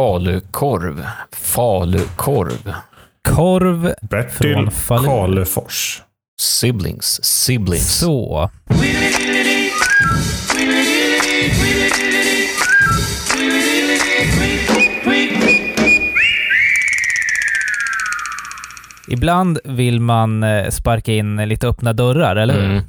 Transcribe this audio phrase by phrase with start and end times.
[0.00, 1.06] Falukorv.
[1.32, 2.72] Falukorv.
[3.28, 5.04] Korv Bertil Från.
[5.04, 6.02] Karlefors.
[6.40, 7.24] Siblings.
[7.24, 7.98] Siblings.
[7.98, 8.50] Så.
[19.10, 22.64] Ibland vill man eh, sparka in lite öppna dörrar, eller hur?
[22.64, 22.82] Mm.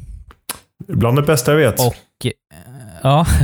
[0.88, 1.80] Bland det bästa jag vet.
[1.80, 2.32] Och eh,
[3.04, 3.26] ja,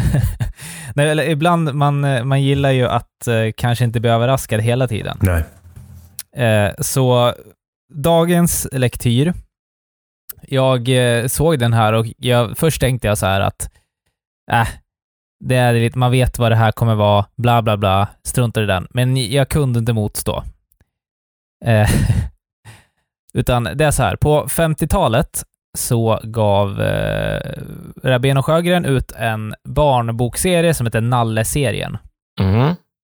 [0.97, 4.87] Nej, eller ibland man, eh, man gillar ju att eh, kanske inte bli överraskad hela
[4.87, 5.17] tiden.
[5.21, 5.43] Nej.
[6.45, 7.33] Eh, så
[7.93, 9.33] dagens lektyr,
[10.41, 13.71] jag eh, såg den här och jag, först tänkte jag så här att
[14.51, 14.67] äh,
[15.39, 18.65] det är lite, man vet vad det här kommer vara, bla bla bla, struntar i
[18.65, 18.87] den.
[18.89, 20.43] Men jag kunde inte motstå.
[21.65, 21.89] Eh,
[23.33, 25.43] utan det är så här, på 50-talet
[25.77, 27.39] så gav eh,
[28.03, 31.97] Rabén och Sjögren ut en barnbokserie som heter Nalle-serien.
[32.39, 32.75] Mm.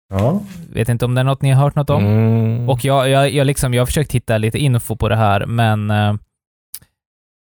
[0.09, 0.41] Ja.
[0.73, 2.05] Vet inte om det är något ni har hört något om?
[2.05, 2.69] Mm.
[2.69, 5.91] Och jag, jag, jag, liksom, jag har försökt hitta lite info på det här, men
[5.91, 6.15] eh,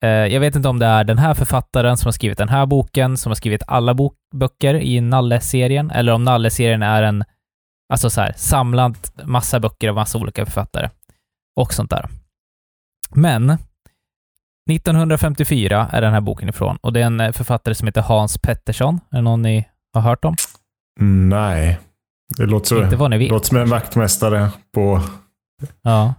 [0.04, 2.66] eh, jag vet inte om det är den här författaren som har skrivit den här
[2.66, 7.24] boken, som har skrivit alla bok, böcker i Nalle-serien, eller om Nalle-serien är en,
[7.92, 10.90] alltså så här, samlat massa böcker av massa olika författare.
[11.56, 12.08] Och sånt där.
[13.10, 13.58] Men
[14.70, 18.38] 1954 är den här boken ifrån och det är en eh, författare som heter Hans
[18.38, 19.00] Pettersson.
[19.10, 20.36] Är det någon ni har hört om?
[21.30, 21.78] Nej.
[22.36, 23.30] Det låter, så, Inte vad ni vet.
[23.30, 25.00] låter som en vaktmästare på
[25.82, 26.14] Ja.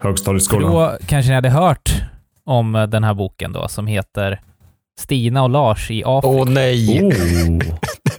[0.00, 0.72] För högstadieskolan.
[0.72, 2.02] då kanske ni hade hört
[2.44, 4.40] om eh, den här boken då, som heter
[5.00, 6.28] Stina och Lars i Afrika.
[6.36, 7.02] Åh nej!
[7.02, 7.62] Oh.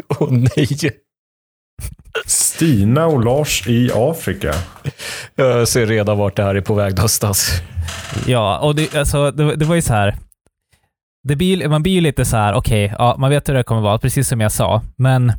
[0.19, 0.67] Åh nej!
[2.55, 4.53] Stina och Lars i Afrika.
[5.35, 7.61] Jag ser redan vart det här är på väg någonstans.
[8.27, 10.15] Ja, och det, alltså, det, det var ju så här.
[11.23, 13.81] Det blir, man blir ju lite så här, okej, ja, man vet hur det kommer
[13.81, 15.33] vara, precis som jag sa, men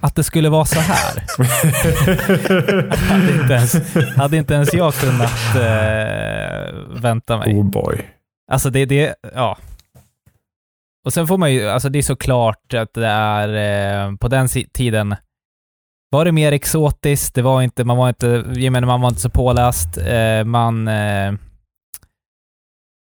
[0.00, 1.24] att det skulle vara så här.
[3.08, 7.54] hade, inte ens, hade inte ens jag kunnat eh, vänta mig.
[7.54, 8.04] Oh boy.
[8.52, 9.58] Alltså det, det, ja.
[11.04, 13.48] Och sen får man ju, alltså det är såklart att det är,
[14.06, 15.16] eh, på den tiden
[16.10, 19.20] var det mer exotiskt, det var inte, man var inte, jag menar man var inte
[19.20, 21.32] så påläst, eh, man, eh,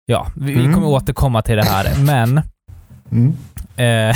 [0.06, 0.74] ja, vi, vi Mm.
[0.74, 2.42] kommer återkomma till det här, men
[3.12, 3.34] Mm.
[3.76, 4.16] eh,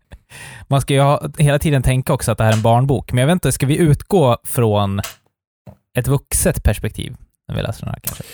[0.68, 3.20] man ska ju ha, hela tiden tänka också att det här är en barnbok, men
[3.20, 5.00] jag vet inte, ska vi utgå från
[5.98, 7.16] ett vuxet perspektiv
[7.48, 8.24] när vi läser den här kanske?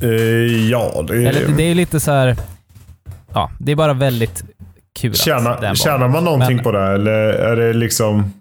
[0.00, 2.36] Eh, ja, det Eller det är lite så här.
[3.32, 4.44] Ja, det är bara väldigt
[4.98, 5.14] kul är
[5.74, 6.92] Tjänar, man någonting Men- på det?
[6.94, 8.32] Eller är det liksom...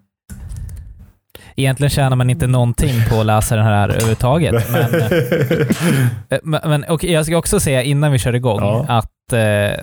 [1.55, 4.69] Egentligen tjänar man inte någonting på att läsa den här överhuvudtaget.
[4.71, 5.01] Men,
[6.29, 8.85] eh, men, men och jag ska också säga innan vi kör igång Ja.
[8.89, 9.79] att eh,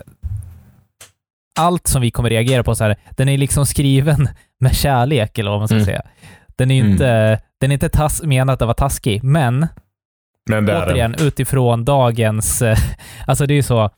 [1.58, 4.28] allt som vi kommer reagera på så här, den är liksom skriven
[4.60, 5.84] med kärlek eller vad man ska Mm.
[5.86, 6.02] säga.
[6.56, 6.92] Den är Mm.
[6.92, 9.66] inte, den är inte tas, menad att vara taskig, men
[10.50, 10.86] Men det är det.
[10.86, 12.78] återigen utifrån dagens, eh,
[13.26, 13.90] alltså det är ju så,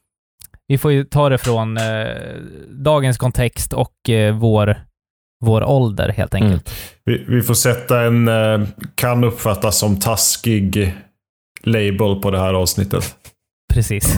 [0.66, 2.06] vi får ju ta det från eh,
[2.70, 4.76] dagens kontext och eh, vår,
[5.42, 6.74] vår ålder helt enkelt.
[7.04, 8.60] Vi, vi får sätta en eh,
[8.94, 10.94] kan uppfattas som taskig
[11.62, 13.14] label på det här avsnittet.
[13.74, 14.14] Precis.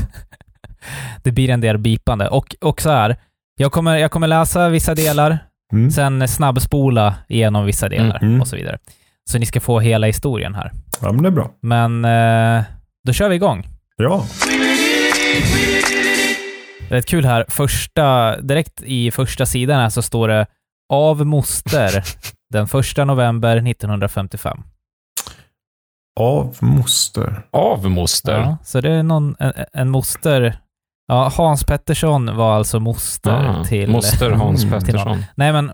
[1.23, 2.29] det blir en del bipande.
[2.29, 3.17] Och, och så här,
[3.57, 5.39] jag kommer, jag kommer läsa vissa delar,
[5.73, 5.91] Mm.
[5.91, 8.41] sen snabbspola igenom vissa delar Mm.
[8.41, 8.79] och så vidare.
[9.31, 10.73] Så ni ska få hela historien här.
[11.01, 11.51] Ja, men det är bra.
[11.61, 12.63] Men eh,
[13.07, 13.67] då kör vi igång.
[13.97, 14.25] Ja.
[16.89, 17.45] Rätt kul här.
[17.49, 20.47] Första, direkt i första sidan här så står det
[20.93, 22.05] av moster
[22.53, 24.63] den 1 november 1955.
[26.21, 27.43] Av moster.
[27.51, 28.33] Av moster.
[28.39, 30.59] Ja, så det är någon, en, en moster.
[31.07, 33.91] Ja, Hans Pettersson var alltså moster Ah, till...
[33.91, 34.81] Moster Hans Mm.
[34.81, 35.25] Pettersson.
[35.35, 35.73] Nej men,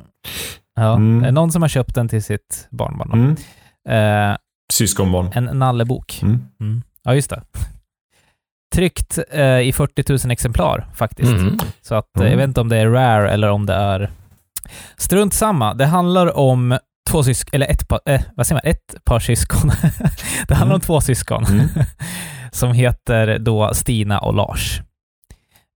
[0.76, 1.34] ja, Mm.
[1.34, 3.12] någon som har köpt den till sitt barnbarn.
[3.12, 4.30] Mm.
[4.32, 4.36] Eh,
[4.72, 5.30] Syskonbarn.
[5.34, 6.20] en nallebok.
[6.22, 6.44] Mm.
[6.60, 6.82] Mm.
[7.02, 7.42] Ja, just det.
[8.74, 11.32] Tryckt eh, i 40 000 exemplar faktiskt.
[11.32, 11.58] Mm.
[11.82, 12.30] Så att eh, Mm.
[12.30, 14.10] jag vet inte om det är rare eller om det är...
[14.96, 15.74] Strunt samma.
[15.74, 16.78] Det handlar om
[17.10, 19.70] två syskon, eller ett par, eh, vad säger man, ett par syskon.
[20.48, 20.86] det handlar om Mm.
[20.86, 21.68] två syskon Mm.
[22.52, 24.80] som heter då Stina och Lars.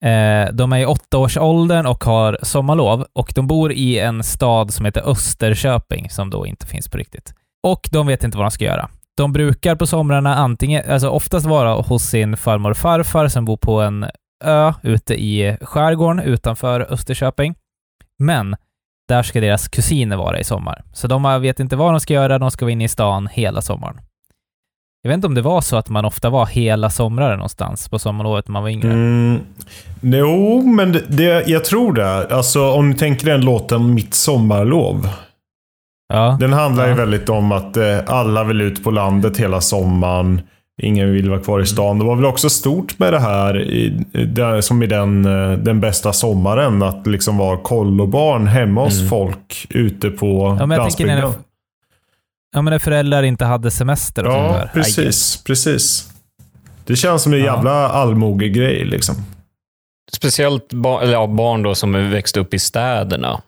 [0.05, 4.85] Eh, de är i åttaårsåldern och har sommarlov och de bor i en stad som
[4.85, 7.35] heter Österköping som då inte finns på riktigt.
[7.63, 8.89] Och de vet inte vad de ska göra.
[9.17, 13.57] De brukar på somrarna antingen, alltså oftast vara hos sin farmor och farfar som bor
[13.57, 14.07] på en
[14.45, 17.55] ö ute i skärgården utanför Österköping.
[18.19, 18.57] Men
[19.09, 20.85] där ska deras kusiner vara i sommar.
[20.93, 23.63] Så de vet inte vad de ska göra, de ska vara inne i stan hela
[23.63, 24.01] sommaren.
[25.03, 27.99] Jag vet inte om det var så att man ofta var hela somraren någonstans på
[27.99, 28.93] sommarlovet när man var yngre.
[28.93, 29.41] Mm.
[30.01, 32.35] Jo, men det, det, jag tror det.
[32.35, 35.09] Alltså om ni tänker den låten Mitt sommarlov.
[36.09, 36.37] Ja.
[36.41, 36.97] Den handlar ju Ja.
[36.97, 40.41] väldigt om att eh, alla vill ut på landet hela sommaren.
[40.83, 41.99] Ingen vill vara kvar i stan.
[41.99, 43.89] Det var väl också stort med det här, i,
[44.27, 46.83] det, som i den, eh, den bästa sommaren.
[46.83, 49.09] Att liksom vara kollobarn hemma hos Mm.
[49.09, 51.17] folk ute på Ja, men jag tänker landsbygden.
[51.17, 51.33] när,
[52.57, 54.71] ja, men när föräldrar inte hade semester och sånt Ja, där.
[54.75, 55.45] Precis.
[55.45, 56.11] precis.
[56.85, 57.45] Det känns som en Ja.
[57.45, 59.15] jävla allmogegrej liksom.
[60.13, 63.41] Speciellt ba- eller, ja, barn då som växte upp i städerna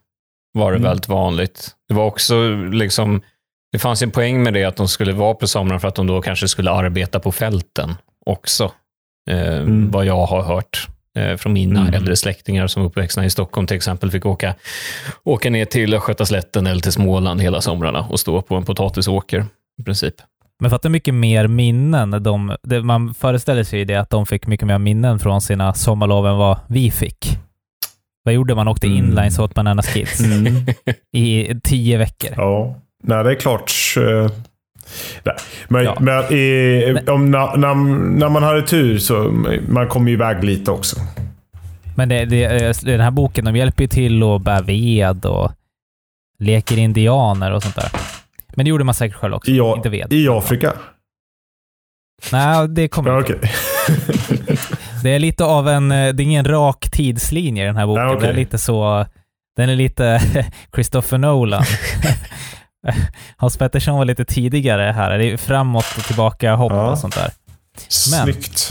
[0.52, 0.88] var det Mm.
[0.88, 1.70] väldigt vanligt.
[1.88, 3.20] Det var också liksom,
[3.72, 6.06] det fanns en poäng med det att de skulle vara på somrarna för att de
[6.06, 7.94] då kanske skulle arbeta på fälten
[8.26, 8.72] också.
[9.30, 9.90] Eh, Mm.
[9.90, 11.94] Vad jag har hört eh, från mina Mm.
[11.94, 14.54] äldre släktingar som uppväxta i Stockholm till exempel fick åka,
[15.24, 19.46] åka ner till Östgötaslätten eller till Småland hela somrarna och stå på en potatisåker
[19.80, 20.14] i princip.
[20.60, 22.10] Men fattar mycket mer minnen.
[22.22, 25.74] De, det, man föreställer sig ju det att de fick mycket mer minnen från sina
[25.74, 27.38] sommarlov än vad vi fick.
[28.22, 28.68] Vad gjorde man?
[28.68, 28.98] Åkte Mm.
[28.98, 30.20] inline så åt Bananas Kids
[31.12, 32.30] i tio veckor.
[32.36, 32.74] Ja.
[33.06, 33.72] Nej, det är klart.
[33.96, 34.30] eh,
[35.24, 35.34] nej.
[35.68, 35.96] Men, Ja.
[36.00, 37.74] men, i, om, när, när,
[38.18, 39.14] när man hade tur så
[39.68, 40.96] man kommer ju iväg lite också.
[41.96, 45.52] Men det, det, eh, den här boken, de hjälper ju till att bära ved och
[46.38, 47.90] leker indianer och sånt där.
[48.54, 49.50] Men det gjorde man säkert själv också.
[49.50, 50.12] I, inte ved.
[50.12, 50.72] I Afrika?
[52.32, 53.32] Nej, det kommer Ja, inte.
[53.34, 53.52] okej.
[55.02, 58.04] Det är lite av en, eh, det är ingen rak tidslinje i den här boken.
[58.04, 58.20] Ja, okej.
[58.28, 59.06] Det är lite så,
[59.56, 60.20] den är lite
[60.74, 61.62] Christopher Nolan.
[63.36, 65.18] Hans Pettersson var lite tidigare här.
[65.18, 66.90] Det är framåt och tillbaka hopp Ja.
[66.90, 67.30] och sånt där.
[67.88, 68.70] Snyggt.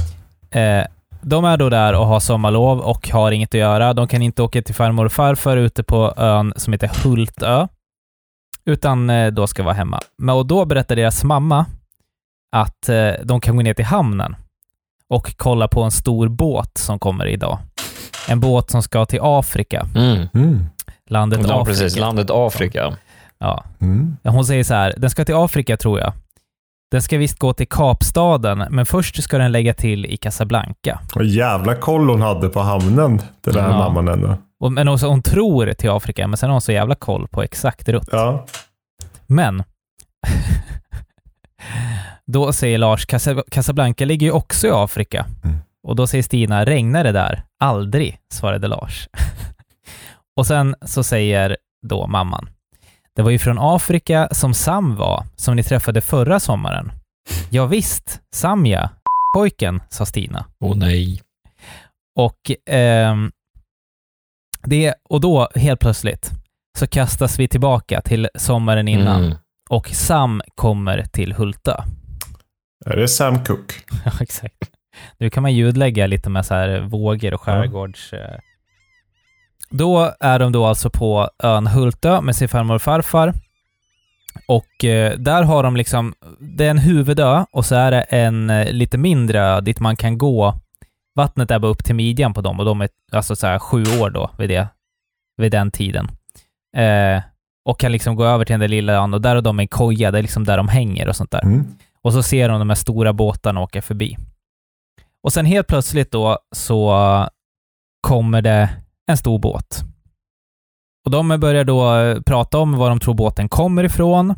[0.51, 0.83] Eh,
[1.21, 3.93] de är då där och har sommarlov och har inget att göra.
[3.93, 7.67] De kan inte åka till farmor och farfar ute på ön som heter Hultö,
[8.65, 9.99] utan eh, då ska vara hemma.
[10.17, 11.65] Men, och då berättar deras mamma
[12.51, 14.35] att eh, de kan gå ner till hamnen
[15.09, 17.57] och kolla på en stor båt som kommer idag.
[18.27, 20.27] En båt som ska till Afrika, Mm.
[20.33, 20.65] Mm.
[21.09, 21.65] landet Ja, Afrika.
[21.81, 21.99] precis.
[21.99, 22.97] Landet Afrika.
[23.39, 23.63] Ja.
[23.81, 24.17] Mm.
[24.23, 26.13] Hon säger så här, den ska till Afrika tror jag.
[26.91, 30.99] Den ska visst gå till Kapstaden, men först ska den lägga till i Casablanca.
[31.15, 33.77] Och jävla koll hon hade på hamnen, den där Ja.
[33.77, 34.37] mamman ändå.
[34.59, 37.43] Och, men också, hon tror till Afrika, men sen har hon så jävla koll på
[37.43, 38.09] exakt rutt.
[38.11, 38.45] Ja.
[39.27, 39.63] Men,
[42.25, 45.25] då säger Lars, Casa- Casablanca ligger ju också i Afrika.
[45.43, 45.57] Mm.
[45.87, 47.43] Och då säger Stina, regnar det där?
[47.59, 49.09] Aldrig, svarade Lars.
[50.37, 52.49] och sen så säger då mamman,
[53.15, 56.91] det var ju från Afrika som Sam var, som ni träffade förra sommaren.
[57.49, 58.89] Ja, visst, Sam ja,
[59.35, 60.45] pojken, sa Stina.
[60.59, 61.21] Åh nej.
[62.19, 63.31] Och, ehm,
[64.63, 66.31] det, och då, helt plötsligt,
[66.79, 69.37] så kastas vi tillbaka till sommaren innan Mm.
[69.69, 71.85] och Sam kommer till Hulta.
[72.85, 73.73] Är det Sam Cooke?
[74.05, 74.55] Ja, exakt.
[75.17, 78.13] Nu kan man ljudlägga lite med så här vågor och skärgårds...
[78.13, 78.39] eh.
[79.69, 83.33] Då är de då alltså på ön Hultö med sin farmor och farfar.
[84.47, 88.49] Och eh, där har de liksom, det är en huvudö och så är det en
[88.49, 90.53] eh, lite mindre ö dit man kan gå.
[91.15, 93.83] Vattnet är bara upp till midjan på dem och de är alltså så här sju
[94.01, 94.67] år då vid, det,
[95.37, 96.07] vid den tiden.
[96.77, 97.21] Eh,
[97.65, 99.67] och kan liksom gå över till den där lilla ön och där har de en
[99.67, 101.43] koja, det är liksom där de hänger och sånt där.
[101.43, 101.65] Mm.
[102.01, 104.17] Och så ser de de här stora båtarna åka förbi.
[105.23, 107.29] Och sen helt plötsligt då så
[108.01, 108.69] kommer det
[109.07, 109.83] en stor båt.
[111.05, 114.35] Och de börjar då eh, prata om var de tror båten kommer ifrån.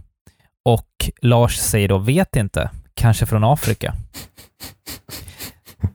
[0.66, 3.94] Och Lars säger då, vet inte, kanske från Afrika.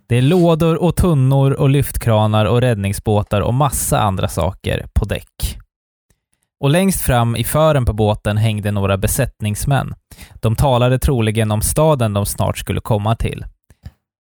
[0.07, 5.59] Det är lådor och tunnor och lyftkranar och räddningsbåtar och massa andra saker på däck.
[6.61, 9.95] Och längst fram i fören på båten hängde några besättningsmän.
[10.35, 13.45] De talade troligen om staden de snart skulle komma till.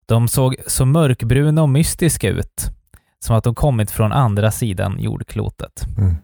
[0.06, 2.72] De såg så mörkbruna och mystiska ut,
[3.26, 5.86] som att de kommit från andra sidan jordklotet.
[5.98, 6.16] Mm.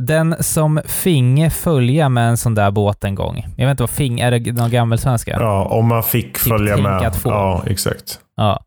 [0.00, 3.46] Den som finge följa med en sån där båt en gång.
[3.56, 5.30] Jag vet inte vad fing är, det någon gammelsvenska?
[5.30, 7.14] Ja, om man fick följa tänk med.
[7.24, 8.20] Ja, exakt.
[8.36, 8.64] Ja.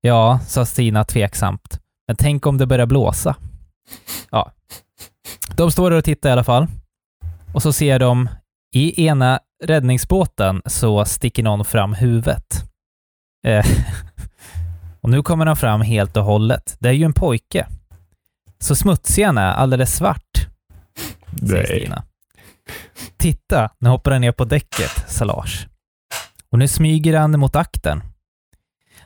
[0.00, 1.80] Ja, sa Stina tveksamt.
[2.06, 3.36] Men tänk om det börjar blåsa.
[4.30, 4.52] Ja.
[5.56, 6.66] De står där och tittar i alla fall.
[7.54, 8.28] Och så ser de
[8.74, 12.64] i ena räddningsbåten så sticker någon fram huvudet.
[13.46, 13.66] Eh,
[15.02, 16.76] och nu kommer han fram helt och hållet.
[16.78, 17.66] Det är ju en pojke.
[18.58, 20.48] Så smutsig han är, alldeles svart,
[21.48, 21.80] säger Nej.
[21.80, 22.02] Stina.
[23.16, 25.66] Titta, nu hoppar han ner på däcket, sa Lars.
[26.50, 28.02] Och nu smyger han mot akten.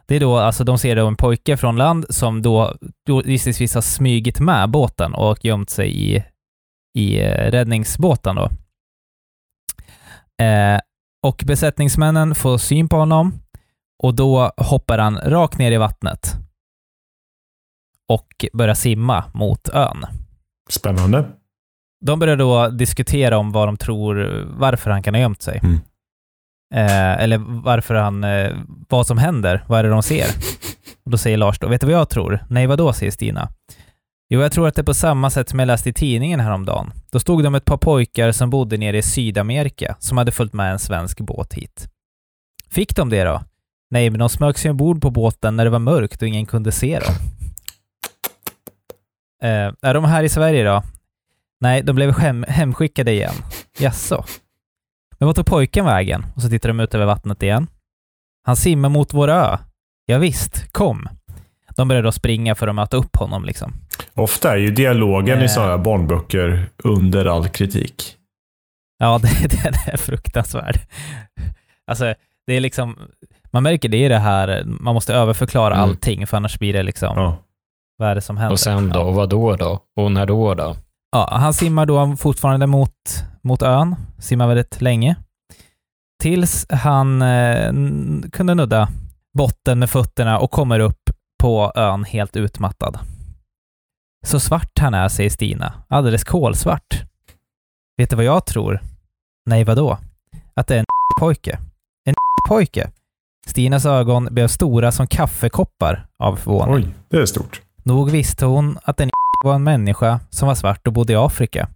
[0.07, 2.75] Det är då, alltså de ser då en pojke från land som då,
[3.07, 6.25] då gissningsvis har smygit med båten och gömt sig i,
[6.99, 8.51] i eh, räddningsbåten då.
[10.45, 10.81] Eh,
[11.23, 13.41] och besättningsmännen får syn på honom
[14.03, 16.37] och då hoppar han rakt ner i vattnet
[18.09, 20.07] och börjar simma mot ön.
[20.71, 21.25] Spännande.
[22.05, 25.61] De börjar då diskutera om vad de tror, varför han kan ha gömt sig.
[25.63, 25.79] Mm.
[26.75, 28.57] Eh, eller varför han, eh,
[28.89, 30.27] vad som händer, vad är det de ser?
[31.05, 32.45] Och då säger Lars då, vet du vad jag tror?
[32.49, 33.49] Nej, vad då, säger Stina.
[34.29, 36.93] Jo, jag tror att det är på samma sätt som jag läste i tidningen häromdagen.
[37.11, 40.73] Då stod om ett par pojkar som bodde nere i Sydamerika som hade följt med
[40.73, 41.89] en svensk båt hit.
[42.71, 43.43] Fick de det då?
[43.91, 46.73] Nej, men de smög sig ombord på båten när det var mörkt och ingen kunde
[46.73, 47.15] se dem.
[49.43, 50.83] Eh, är de här i Sverige då?
[51.61, 53.35] Nej, de blev hem hemskickade igen.
[53.79, 54.25] Jaså?
[55.19, 56.27] Men vart tog pojken vägen?
[56.37, 57.67] Och så tittar de ut över vattnet igen.
[58.43, 59.59] Han simmar mot vår ö.
[60.07, 61.09] Ja, visst, kom.
[61.77, 63.73] De börjar då springa för att möta upp honom liksom.
[64.15, 65.49] Ofta är ju dialogen i Eh.
[65.49, 68.17] sådana här barnböcker under all kritik.
[68.99, 70.81] Ja, det, den är fruktansvärd.
[71.87, 72.15] Alltså,
[72.47, 72.97] det är liksom,
[73.57, 75.89] man märker det i det här, man måste överförklara Mm.
[75.91, 77.37] allting för annars blir det liksom, Ja.
[77.97, 78.53] vad är det som händer?
[78.53, 79.11] Och sen då, Ja.
[79.11, 79.81] vad då då?
[79.97, 80.77] Och när då då?
[81.13, 82.93] Ja, han simmar då fortfarande mot,
[83.43, 85.17] mot ön, simmar väldigt länge.
[86.23, 87.73] Tills han eh,
[88.33, 88.89] kunde nudda
[89.39, 91.11] botten med fötterna och kommer upp
[91.43, 92.99] på ön helt utmattad.
[94.27, 95.73] Så svart han är, säger Stina.
[95.89, 97.03] Alldeles kolsvart.
[97.97, 98.81] Vet du vad jag tror?
[99.47, 99.99] Nej, vad då?
[100.55, 100.85] Att det är en
[101.21, 101.59] pojke.
[102.05, 102.15] En
[102.49, 102.91] pojke.
[103.47, 106.75] Stinas ögon blev stora som kaffekoppar av förvåning.
[106.75, 107.61] Oj, det är stort.
[107.83, 109.11] Nog visste hon att en
[109.45, 111.69] var en människa som var svart och bodde i Afrika.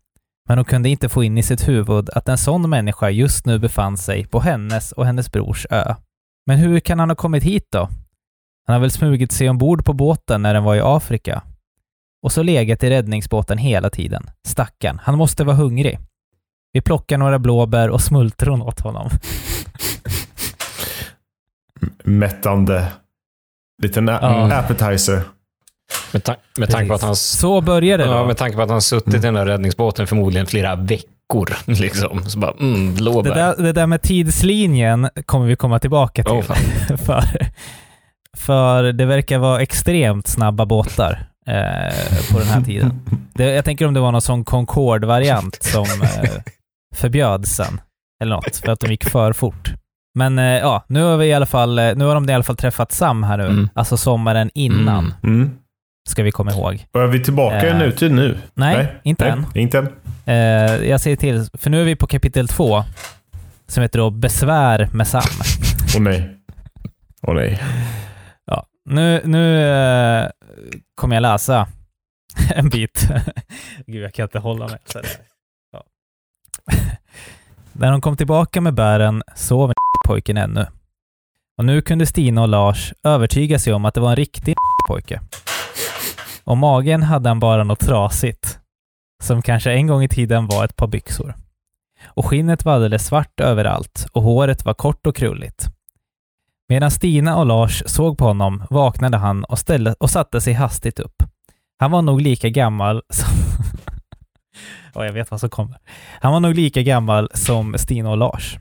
[0.49, 3.59] Men hon kunde inte få in i sitt huvud att en sån människa just nu
[3.59, 5.95] befann sig på hennes och hennes brors ö.
[6.47, 7.89] Men hur kan han ha kommit hit då?
[8.67, 11.43] Han har väl smugit sig ombord på båten när den var i Afrika.
[12.23, 14.31] Och så legat i räddningsbåten hela tiden.
[14.49, 15.99] Stackarn, han måste vara hungrig.
[16.73, 19.11] Vi plockar några blåbär och smultron åt honom.
[22.05, 22.87] Mättande.
[23.83, 24.53] Liten Ja.
[24.55, 25.23] appetizer.
[26.13, 28.71] Med, ta- med tanke på att han, Så började det ja, med tanke på att
[28.71, 31.55] han suttit i den där räddningsbåten förmodligen flera veckor.
[31.67, 32.25] Liksom.
[32.25, 33.31] Så bara, mm, blåbär.
[33.31, 36.43] Det där, det där med tidslinjen kommer vi komma tillbaka till.
[36.43, 36.57] Fan.
[36.99, 37.25] för,
[38.37, 43.01] för det verkar vara extremt snabba båtar eh, på den här tiden.
[43.35, 46.31] Det, jag tänker om det var någon sån Concorde-variant som eh,
[46.95, 47.81] förbjöds sen.
[48.23, 49.71] Eller något, för att de gick för fort.
[50.15, 52.45] Men eh, ja, nu har vi i alla fall, eh, nu har de i alla
[52.45, 53.47] fall träffat Sam här nu.
[53.47, 53.69] Mm.
[53.75, 55.37] Alltså sommaren innan, Mm.
[55.43, 55.51] Mm.
[56.09, 56.87] ska vi komma ihåg.
[56.93, 58.39] Och är vi tillbaka i Eh, nutid nu?
[58.55, 59.47] Nej, inte än.
[59.55, 59.87] Inte än.
[60.25, 62.85] Eh, jag säger till, för nu är vi på kapitel två,
[63.67, 65.23] som heter då Besvär med Sam.
[65.97, 66.37] Åh nej.
[67.23, 67.63] Åh nej.
[68.47, 70.29] Ja, nu, nu eh,
[70.95, 71.67] kommer jag läsa
[72.55, 73.09] en bit.
[73.87, 74.79] Gud, jag kan inte hålla mig.
[74.85, 75.11] Så där.
[75.73, 75.85] Ja.
[77.73, 79.73] När de kom tillbaka med bären sov
[80.11, 80.67] pojken ännu.
[81.59, 84.55] Och nu kunde Stina och Lars övertyga sig om att det var en riktig
[84.89, 85.21] pojke.
[86.45, 88.59] Och magen hade han bara något trasigt,
[89.23, 91.35] som kanske en gång i tiden var ett par byxor.
[92.05, 95.67] Och skinnet var alldeles svart överallt och håret var kort och krulligt.
[96.69, 100.99] Medan Stina och Lars såg på honom vaknade han och, ställde, och satte sig hastigt
[100.99, 101.23] upp.
[101.79, 103.35] Han var nog lika gammal som...
[104.95, 105.79] Ja, jag vet vad som kommer.
[106.21, 108.59] Han var nog lika gammal som Stina och Lars.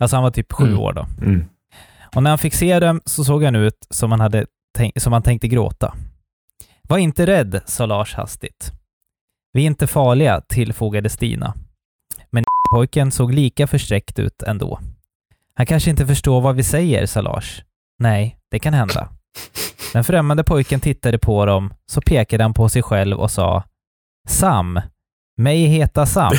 [0.00, 0.78] Alltså han var typ sju Mm.
[0.78, 1.06] år då.
[1.22, 1.44] Mm.
[2.14, 4.46] Och när han fick se dem så såg han ut som han, hade
[4.78, 5.94] tänk- som han tänkte gråta.
[6.88, 8.72] Var inte rädd, sa Lars hastigt.
[9.52, 11.54] Vi är inte farliga, tillfogade Stina.
[12.30, 14.80] Men pojken såg lika förskräckt ut ändå.
[15.54, 17.62] Han kanske inte förstår vad vi säger, sa Lars.
[17.98, 19.08] Nej, det kan hända.
[19.92, 23.62] Den främmande pojken tittade på dem, så pekade han på sig själv och sa
[24.28, 24.80] Sam,
[25.36, 26.32] mig heta Sam.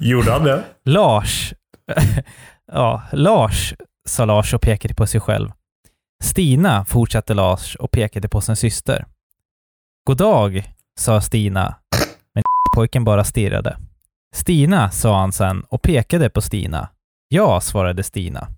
[0.00, 0.64] Gjorde han det?
[0.84, 1.54] Lars.
[2.72, 3.74] ja, Lars,
[4.08, 5.50] sa Lars och pekade på sig själv.
[6.22, 9.06] Stina, fortsatte Lars och pekade på sin syster.
[10.04, 11.74] God dag, sa Stina,
[12.34, 12.42] men
[12.76, 13.76] pojken bara stirrade.
[14.34, 16.88] Stina, sa han sen och pekade på Stina.
[17.28, 18.48] Ja, svarade Stina.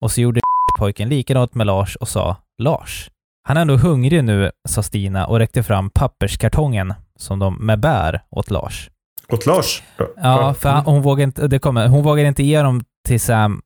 [0.00, 0.40] Och så gjorde
[0.78, 3.10] pojken likadant med Lars och sa Lars.
[3.42, 8.22] Han är nog hungrig nu, sa Stina och räckte fram papperskartongen som de med bär
[8.30, 8.90] åt Lars.
[9.28, 9.82] Åt Lars?
[10.16, 13.62] Ja, för han, hon, vågade inte, det kommer, hon vågade inte ge dem till Sam,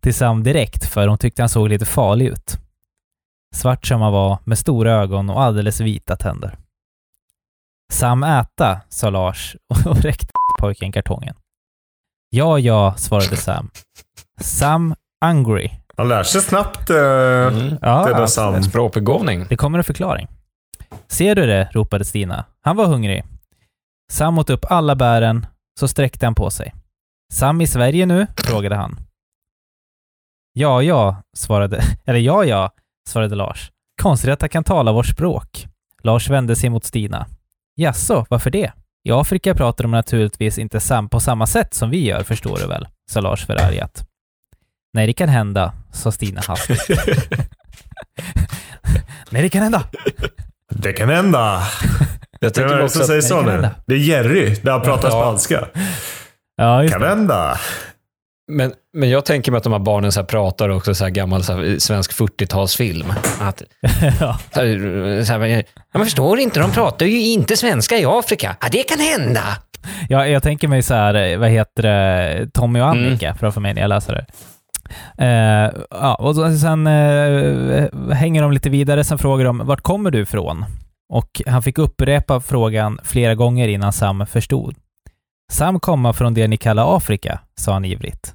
[0.00, 2.58] till Sam direkt, för hon tyckte han såg lite farlig ut.
[3.54, 6.58] Svart som han var, med stora ögon och alldeles vita tänder.
[7.92, 9.56] Sam äta, sa Lars
[9.86, 11.34] och räckte pojken kartongen.
[12.30, 13.70] Ja, ja, svarade Sam.
[14.40, 14.94] Sam
[15.24, 15.70] hungry.
[15.96, 17.78] Han lär sig snabbt eh, Mm.
[17.82, 18.54] Ja, det där alltså, Sam.
[18.54, 19.46] En språkbegåvning.
[19.48, 20.28] det kommer en förklaring.
[21.08, 21.68] Ser du det?
[21.72, 22.44] ropade Stina.
[22.60, 23.24] Han var hungrig.
[24.12, 25.46] Sam åt upp alla bären,
[25.80, 26.74] så sträckte han på sig.
[27.32, 28.26] Sam i Sverige nu?
[28.36, 29.00] frågade han.
[30.52, 32.70] Ja, ja, svarade, eller ja, ja,
[33.08, 33.70] svarade Lars.
[34.02, 35.66] Konstigt att han kan tala vårt språk.
[36.02, 37.26] Lars vände sig mot Stina.
[37.76, 38.72] Jaså, varför det?
[39.08, 42.66] I Afrika pratar de naturligtvis inte sam på samma sätt som vi gör, förstår du
[42.66, 42.88] väl?
[43.10, 44.04] sa Lars förargat.
[44.94, 46.88] Nej, det kan hända, sa Stina hastigt.
[49.30, 49.82] Nej, det kan hända.
[50.68, 51.62] Det kan hända.
[52.40, 53.50] Jag det också som att, säger så nu?
[53.50, 53.70] hända.
[53.86, 55.20] Det är Jerry, där han pratar Ja.
[55.20, 55.68] spanska.
[56.56, 57.08] Ja, just Kan det.
[57.08, 57.58] hända.
[58.52, 61.10] men, men jag tänker mig att de här barnen så här pratar också så här
[61.10, 63.14] gammal så här, svensk 40-talsfilm.
[63.40, 63.62] Att,
[64.20, 64.38] ja.
[64.54, 68.56] så här, så här, men förstår inte, de pratar ju inte svenska i Afrika.
[68.60, 69.42] Ja, det kan hända.
[70.08, 73.80] Ja, jag tänker mig så här, vad heter det, Tommy och Annika framför mig när
[73.80, 74.26] jag läser det.
[75.18, 80.20] Eh, ja, och sen eh, hänger de lite vidare, sen frågar de vart kommer du
[80.20, 80.64] ifrån?
[81.12, 84.74] Och han fick upprepa frågan flera gånger innan Sam förstod.
[85.52, 88.34] Sam kommer från det ni kallar Afrika, sa han ivrigt.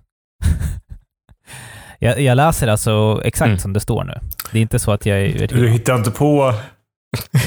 [1.99, 3.59] jag, jag läser alltså exakt Mm.
[3.59, 4.13] som det står nu.
[4.51, 5.47] Det är inte så att jag är...
[5.47, 6.53] Du hittar inte på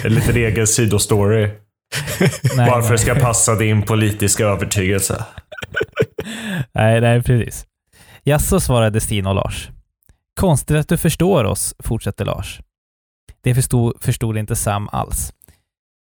[0.05, 1.51] en liten egen sidostory.
[2.57, 2.99] Varför nej.
[2.99, 5.25] ska passa din politiska övertygelse.
[6.73, 7.67] Nej, nej, precis.
[8.25, 9.71] Jaså, svarade Stina och Lars.
[10.41, 12.61] Konstigt att du förstår oss, fortsätter Lars.
[13.41, 15.33] Det förstod, förstod inte Sam alls.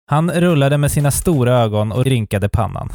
[0.06, 2.88] Han rullade med sina stora ögon och rynkade pannan.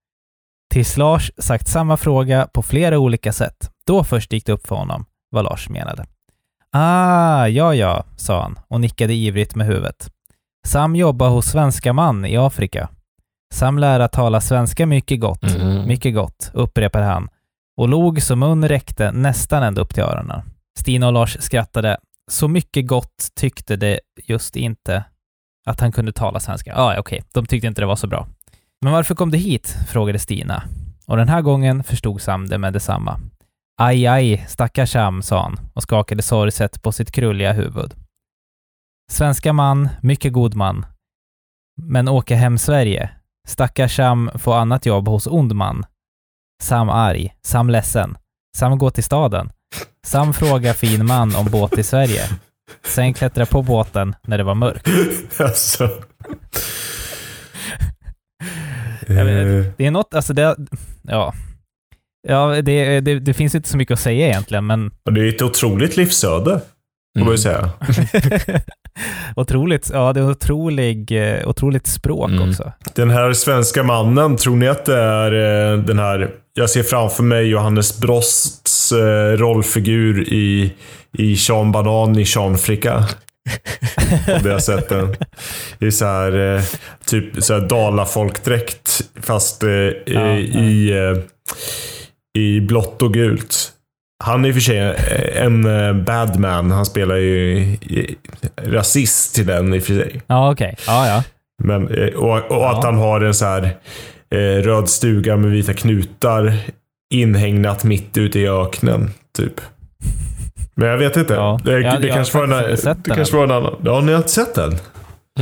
[0.70, 3.70] Tills Lars sagt samma fråga på flera olika sätt.
[3.86, 6.06] Då först gick det upp för honom vad Lars menade.
[6.70, 10.10] Ah, ja, ja, sa han och nickade ivrigt med huvudet.
[10.66, 12.88] Sam jobbar hos Svenska man i Afrika.
[13.54, 15.42] Sam lär att tala svenska mycket gott.
[15.42, 15.86] Mhm.
[15.86, 17.28] Mycket gott, upprepade han
[17.76, 20.42] och log så mun räckte nästan ända upp till öronen.
[20.78, 21.96] Stina och Lars skrattade.
[22.30, 25.04] Så mycket gott tyckte det just inte
[25.66, 26.70] att han kunde tala svenska.
[26.70, 28.26] Ja, ah, okej, de tyckte inte det var så bra.
[28.80, 29.76] Men varför kom du hit?
[29.88, 30.62] frågade Stina.
[31.06, 33.20] Och den här gången förstod Sam det med detsamma.
[33.80, 37.94] Aj, aj, stackars Sam, sa han och skakade sorgset på sitt krulliga huvud.
[39.10, 40.86] Svenska man, mycket god man.
[41.82, 43.10] Men åka hem Sverige,
[43.46, 45.84] Stackars Sam får annat jobb hos ond man.
[46.62, 48.16] Sam arg, Sam ledsen.
[48.56, 49.50] Sam går till staden.
[50.06, 52.22] Sam frågar fin man om båt i Sverige.
[52.84, 54.88] Sen klättrar på båten när det var mörkt.
[55.40, 55.90] Alltså.
[59.06, 60.56] Jag vet Eh, Det är något, alltså det,
[61.02, 61.34] ja.
[62.28, 65.42] Ja, det, det, det finns inte så mycket att säga egentligen, men det är ett
[65.42, 66.60] otroligt livsöde,
[67.18, 67.70] får man ju säga.
[69.36, 72.48] otroligt, ja det är otrolig, eh, otroligt språk Mm.
[72.48, 72.72] också.
[72.94, 75.32] Den här svenska mannen, tror ni att det är
[75.72, 76.30] eh, den här...
[76.54, 80.72] Jag ser framför mig Johannes Brosts eh, rollfigur i,
[81.18, 83.04] i Sean Banan i Sean Fricka.
[84.28, 85.16] Om har sett den.
[85.80, 86.62] Är så här,
[87.06, 89.62] typ så här dalafolkdräkt fast
[90.04, 90.36] ja.
[90.36, 91.18] i, eh,
[92.42, 93.72] i blått och gult.
[94.22, 94.78] Han är i och för sig
[95.34, 96.70] en eh, bad man.
[96.70, 98.16] Han spelar ju i-
[98.62, 100.20] rasist till den i och för sig.
[100.26, 100.76] Ja, okej.
[100.86, 101.22] Ja, ja.
[101.62, 102.80] Men, eh, och och att Ja.
[102.84, 103.62] han har en så här
[104.30, 106.56] eh, röd stuga med vita knutar
[107.14, 109.10] inhägnat mitt ute i öknen.
[109.36, 109.60] Typ.
[110.74, 111.34] Men jag vet inte.
[111.34, 111.60] Ja.
[111.64, 113.74] Det, Jag- det, jag har kanske var en, det den kanske var en annan.
[113.84, 114.76] Ja, ni har inte sett den?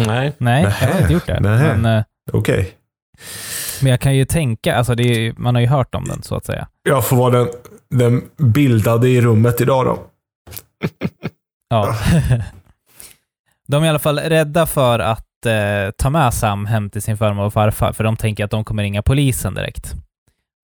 [0.07, 0.33] Nej.
[0.39, 1.41] Nej, jag har inte gjort det.
[1.41, 1.77] Nähä.
[1.77, 2.71] Men, eh, Okej.
[3.83, 6.37] men jag kan ju tänka, alltså det är, man har ju hört om den så
[6.37, 6.67] att säga.
[6.83, 7.49] Jag får vara den,
[7.95, 9.99] den bildade i rummet idag då.
[11.73, 11.97] Ja.
[13.69, 17.17] de är i alla fall rädda för att eh, ta med Sam hem till sin
[17.17, 19.95] farmor och farfar, för de tänker att de kommer ringa polisen direkt.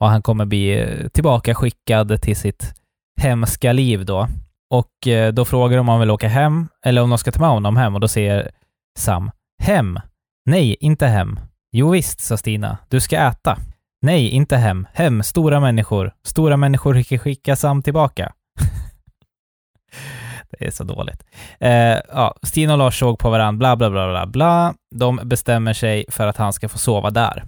[0.01, 2.75] Och han kommer bli eh, tillbaka skickad till sitt
[3.21, 4.29] hemska liv då.
[4.71, 7.41] Och eh, då frågar de om han vill åka hem, eller om de ska ta
[7.41, 8.51] med honom hem, och då säger
[8.99, 9.31] Sam,
[9.63, 10.01] hem?
[10.47, 11.41] Nej, inte hem.
[11.73, 13.59] Jo visst, sa Stina, du ska äta.
[14.07, 14.87] Nej, inte hem.
[14.93, 16.13] Hem, stora människor.
[16.23, 18.33] Stora människor skickar skicka Sam tillbaka.
[20.51, 21.25] Det är så dåligt.
[21.61, 24.75] Eh, ja, Stina och Lars såg på varandra, bla bla bla bla bla.
[24.95, 27.45] De bestämmer sig för att han ska få sova där.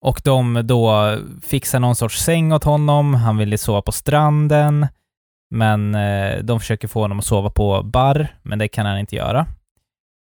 [0.00, 4.86] Och de då fixar någon sorts säng åt honom, han ville sova på stranden,
[5.50, 9.16] men eh, de försöker få honom att sova på bar, men det kan han inte
[9.16, 9.46] göra.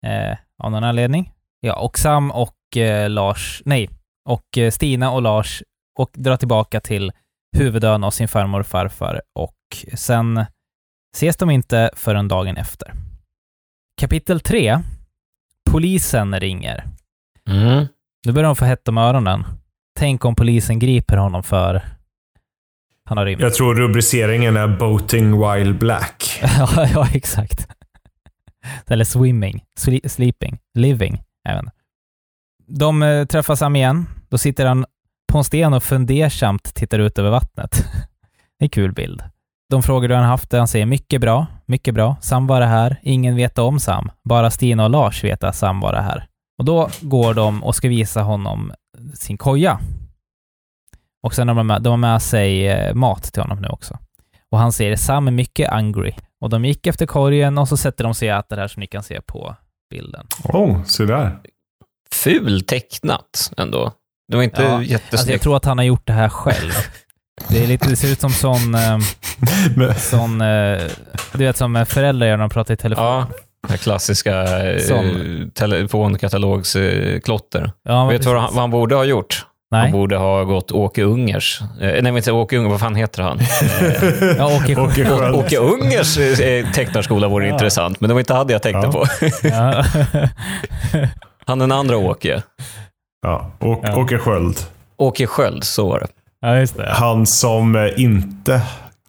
[0.06, 1.32] Eh, av någon anledning.
[1.60, 3.88] Ja, och Sam och eh, Lars, nej,
[4.28, 5.62] och eh, Stina och Lars
[5.98, 7.12] och drar tillbaka till
[7.56, 9.54] huvudön av sin farmor och farfar och
[9.94, 10.44] sen
[11.16, 12.92] ses de inte förrän dagen efter.
[14.00, 14.80] Kapitel 3.
[15.70, 16.84] Polisen ringer.
[17.50, 17.86] Mm.
[18.26, 19.44] Nu börjar de få hett om öronen.
[19.98, 21.82] Tänk om polisen griper honom för...
[23.04, 23.42] Han har rymt.
[23.42, 26.40] Jag tror rubriceringen är Boating While Black.
[26.58, 27.68] ja, ja, exakt.
[28.86, 31.70] Eller swimming, sli- sleeping, living, även.
[32.68, 34.06] De eh, träffar Sam igen.
[34.28, 34.86] Då sitter han
[35.32, 37.70] på en sten och fundersamt tittar ut över vattnet.
[38.58, 39.22] Det är en kul bild.
[39.70, 40.58] De frågar hur han haft det.
[40.58, 42.16] Han säger mycket bra, mycket bra.
[42.20, 43.00] Sam var det här.
[43.02, 44.10] Ingen vet om Sam.
[44.24, 46.26] Bara Stina och Lars vet att Sam var det här.
[46.58, 48.72] Och då går de och ska visa honom
[49.14, 49.80] sin koja.
[51.22, 53.98] Och sen har de med, de har med sig eh, mat till honom nu också.
[54.50, 56.14] Och han säger Sam är mycket angry.
[56.40, 58.80] Och de gick efter korgen och så sätter de sig och äter det här som
[58.80, 59.56] ni kan se på
[59.90, 60.26] bilden.
[60.44, 61.38] Oh, se där.
[62.14, 63.92] Ful tecknat ändå.
[64.30, 65.12] Det var inte Ja, jättesnyggt.
[65.12, 66.72] Alltså jag tror att han har gjort det här själv.
[67.48, 68.98] Det, är lite, det ser ut som sån, eh,
[69.96, 70.78] sån eh,
[71.32, 73.04] du vet som föräldrar gör när de pratar i telefon.
[73.04, 73.26] Ja,
[73.68, 74.42] här klassiska
[74.72, 74.80] eh,
[75.54, 77.72] telefonkatalogsklotter.
[77.84, 79.44] Ja, men Vet du vad han, vad han borde ha gjort?
[79.70, 79.92] Han Nej.
[79.92, 81.60] borde ha gått Åke Ungers.
[81.80, 83.38] Eh, nej, inte Åke Unger, vad fan heter han?
[84.38, 85.36] Ja, Åke Åke Sköld.
[85.36, 87.52] Åke Ungers eh, tecknarskola vore Ja.
[87.52, 88.92] intressant, men det var inte han jag tänkte Ja.
[88.92, 89.06] på.
[91.48, 92.42] Han den andra Åke.
[93.22, 93.96] ja, och, Ja.
[93.96, 94.56] Åke Sköld.
[94.96, 96.06] Åke Sköld, så var det.
[96.40, 96.90] ja, just det.
[96.92, 98.62] Han som eh, inte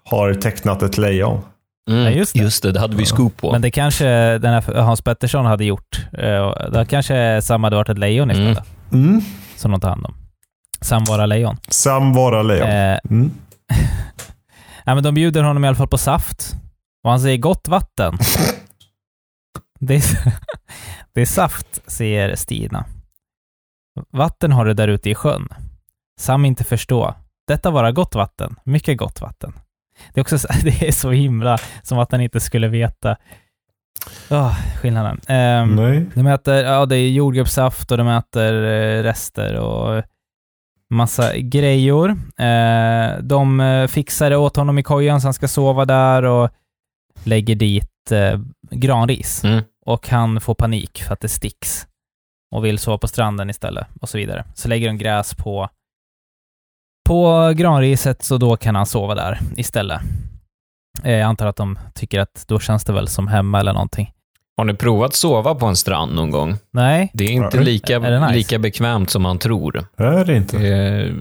[0.04, 1.41] har tecknat ett lejon.
[1.89, 2.39] Mm, Ja, just det.
[2.39, 3.52] Just det, det hade vi scoop på.
[3.52, 4.06] Men det kanske
[4.38, 5.99] den här Hans Pettersson hade gjort.
[6.13, 9.21] Eh, Det kanske Sam hade varit ett lejon istället, Mm.
[9.56, 10.15] som de tar hand om.
[10.82, 11.58] Sam vara lejon.
[11.69, 12.69] Sam vara lejon.
[12.69, 13.32] Eh, Mm.
[14.86, 16.54] ja, men de bjuder honom i alla fall på saft.
[17.04, 18.17] Och han säger gott vatten.
[19.82, 20.04] Det är,
[21.19, 22.86] det är saft, säger Stina.
[24.12, 25.47] Vatten har du där ute i sjön.
[26.19, 27.15] Sam inte förstå.
[27.47, 28.55] Detta vara gott vatten.
[28.63, 29.53] Mycket gott vatten.
[30.13, 33.17] Det är också så, det är så himla som att han inte skulle veta
[34.29, 35.21] oh, skillnaden.
[35.27, 36.05] Ehm, Nej.
[36.15, 40.03] de äter, ja det är jordgubbssaft och de äter eh, rester och
[40.89, 42.10] massa grejor.
[42.38, 46.49] Eh, de eh, fixar det åt honom i kojan så han ska sova där och
[47.23, 48.39] lägger dit eh,
[48.71, 49.43] granris.
[49.43, 49.63] Mm.
[49.89, 51.88] Och han får panik för att det sticks
[52.56, 54.45] och vill sova på stranden istället och så vidare.
[54.56, 55.69] Så lägger de gräs på,
[57.10, 60.02] på granriset så då kan han sova där istället.
[61.04, 64.12] Eh, Jag antar att de tycker att då känns det väl som hemma eller någonting.
[64.58, 66.56] Har ni provat sova på en strand någon gång?
[66.71, 68.34] Nej, Det är inte lika, Är nice?
[68.34, 69.86] lika bekvämt som man tror.
[69.97, 70.58] Är det inte?
[70.58, 71.15] Det är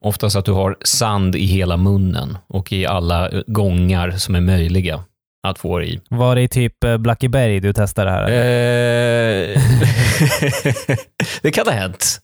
[0.00, 5.04] oftast att du har sand i hela munnen och i alla gångar som är möjliga
[5.48, 6.00] att få i.
[6.08, 8.30] var det i typ eh, Blackeberg du testade det här?
[8.30, 9.60] Eh,
[11.42, 12.20] det kan ha hänt.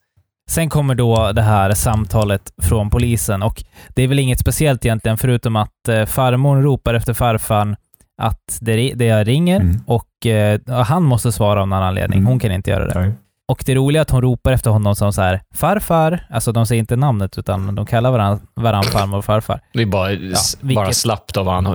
[0.50, 5.18] Sen kommer då det här samtalet från polisen och det är väl inget speciellt egentligen
[5.18, 7.76] förutom att eh, farmor ropar efter farfan
[8.22, 9.76] att det, det ringer Mm.
[9.86, 12.18] och eh, han måste svara av någon anledning.
[12.18, 12.26] Mm.
[12.28, 13.00] Hon kan inte göra det.
[13.00, 13.12] Nej.
[13.48, 16.26] Och det roliga är att hon ropar efter honom som så här farfar.
[16.30, 19.60] Alltså de säger inte namnet utan de kallar varandra, varandra farmor och farfar.
[19.72, 21.66] Det är bara, vilket- bara slappt av han,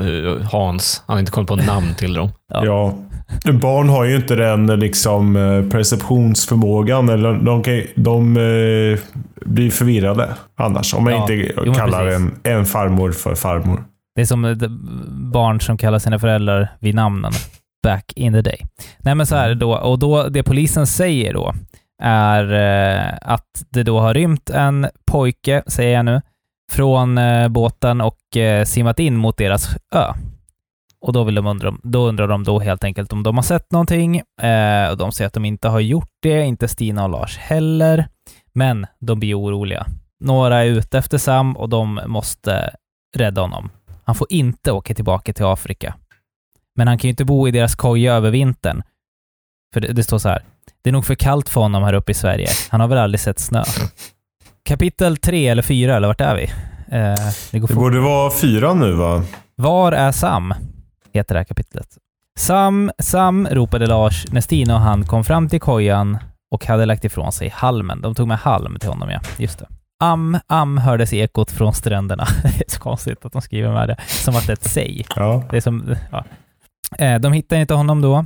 [0.52, 1.04] Hans.
[1.08, 2.30] Han har inte kommit på namn till dem.
[2.54, 2.66] Ja.
[2.66, 2.94] Ja.
[3.54, 7.10] Barn har ju inte den liksom eh, perceptionsförmågan.
[7.10, 9.00] Eller de, kan, de eh,
[9.46, 10.94] blir förvirrade annars.
[10.94, 13.84] Om man Ja, inte jo, kallar en, en farmor för farmor.
[14.16, 14.58] Det är som
[15.34, 17.32] barn som kallar sina föräldrar vid namnen.
[17.84, 18.62] Back in the day.
[19.00, 21.54] Nej men så här då, och då, det polisen säger då
[22.02, 26.22] är eh, att det då har rymt en pojke, säger jag nu,
[26.72, 30.13] från eh, båten och eh, simmat in mot deras ö.
[31.02, 33.72] Och då, vill de undra, då undrar de då helt enkelt om de har sett
[33.72, 34.22] någonting.
[34.91, 38.08] Och de säger att de inte har gjort det, inte Stina och Lars heller.
[38.54, 39.86] Men de blir oroliga.
[40.20, 42.76] Några är ute efter Sam och de måste
[43.17, 43.70] rädda honom.
[44.04, 45.94] Han får inte åka tillbaka till Afrika.
[46.76, 48.84] Men han kan ju inte bo i deras koja över vintern.
[49.74, 50.44] För det, det står så här.
[50.82, 52.48] Det är nog för kallt för honom här uppe i Sverige.
[52.70, 53.64] Han har väl aldrig sett snö.
[54.64, 56.44] Kapitel tre eller fyra, eller vart är vi?
[56.98, 59.24] Eh, det går Det borde vara fyra nu va?
[59.56, 60.54] Var är Sam?
[61.14, 61.88] Heter det här kapitlet.
[62.40, 66.18] Sam, Sam, ropade Lars när Stina och han kom fram till kojan
[66.52, 68.02] och hade lagt ifrån sig halmen.
[68.02, 69.20] De tog med halm till honom, ja.
[69.38, 69.68] Just det.
[70.00, 72.28] Am, am hördes ekot från stränderna.
[72.44, 73.98] Det är så konstigt att de skriver med det.
[74.08, 75.06] Som att det är ett säg.
[75.16, 75.44] Ja.
[75.50, 76.26] Det är som, ja.
[76.97, 78.25] Eh, De hittar inte honom då.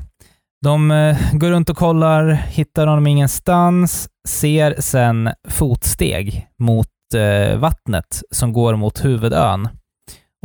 [0.65, 8.21] De eh, går runt och kollar, hittar honom ingenstans, ser sen fotsteg mot eh, vattnet
[8.31, 9.69] som går mot huvudön.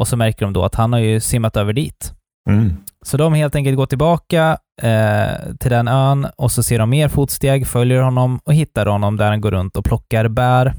[0.01, 2.13] Och så märker de då att han har ju simmat över dit.
[2.51, 2.77] Mm.
[3.05, 7.09] Så de helt enkelt går tillbaka eh, till den ön och så ser de mer
[7.09, 10.75] fotsteg, följer honom och hittar honom där han går runt och plockar bär.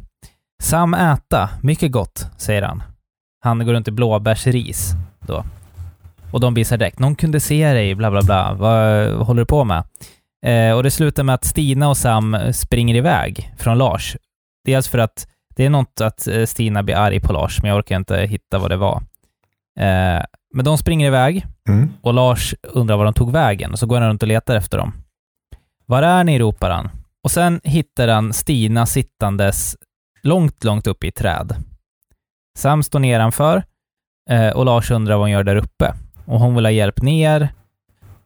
[0.64, 2.84] Sam äta, mycket gott, säger han.
[3.44, 4.92] Han går runt i blåbärsris
[5.28, 5.44] då.
[6.32, 9.46] Och de här direkt, någon kunde se dig, bla bla bla, vad, vad håller du
[9.46, 9.84] på med?
[10.46, 14.18] Eh, och det slutar med att Stina och Sam springer iväg från Lars.
[14.66, 17.78] Dels för att det är något att eh, Stina blir arg på Lars, men jag
[17.78, 18.96] orkar inte hitta vad det var.
[19.80, 21.90] Eh, men de springer iväg Mm.
[22.02, 24.78] och Lars undrar var de tog vägen och så går han runt och letar efter
[24.78, 24.94] dem.
[25.86, 26.40] Var är ni?
[26.40, 26.90] ropar han.
[27.24, 29.78] Och sen hittar han Stina sittandes
[30.24, 31.56] långt, långt upp i ett träd.
[32.58, 33.64] Sam står nedanför
[34.30, 35.94] Eh, och Lars undrar vad hon gör där uppe.
[36.26, 37.50] Och hon vill ha hjälp ner.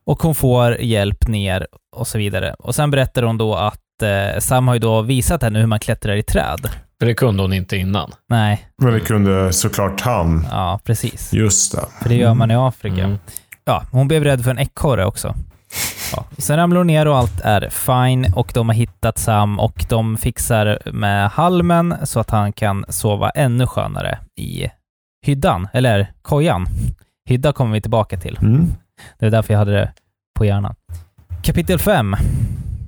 [0.06, 2.54] Och hon får hjälp ner och så vidare.
[2.60, 5.80] Och sen berättar hon då att eh, Sam har ju då visat henne hur man
[5.80, 6.70] klättrar i träd.
[7.00, 8.12] För det kunde hon inte innan.
[8.30, 10.48] Nej, Men det kunde såklart han.
[10.52, 11.34] ja precis.
[11.34, 11.86] Just det.
[12.02, 13.04] För det gör man i Afrika.
[13.04, 13.18] Mm.
[13.66, 15.36] Ja, hon blev rädd för en ekorre också.
[16.16, 16.26] Ja.
[16.38, 20.18] Sen ramlar hon ner och allt är fine och de har hittat Sam och de
[20.18, 24.68] fixar med halmen så att han kan sova ännu skönare i
[25.26, 26.68] hyddan, eller kojan.
[27.30, 28.38] Hydda kommer vi tillbaka till.
[28.42, 28.74] Mm.
[29.20, 29.94] Det är därför jag hade det
[30.36, 30.76] på hjärnan.
[31.44, 32.16] Kapitel 5.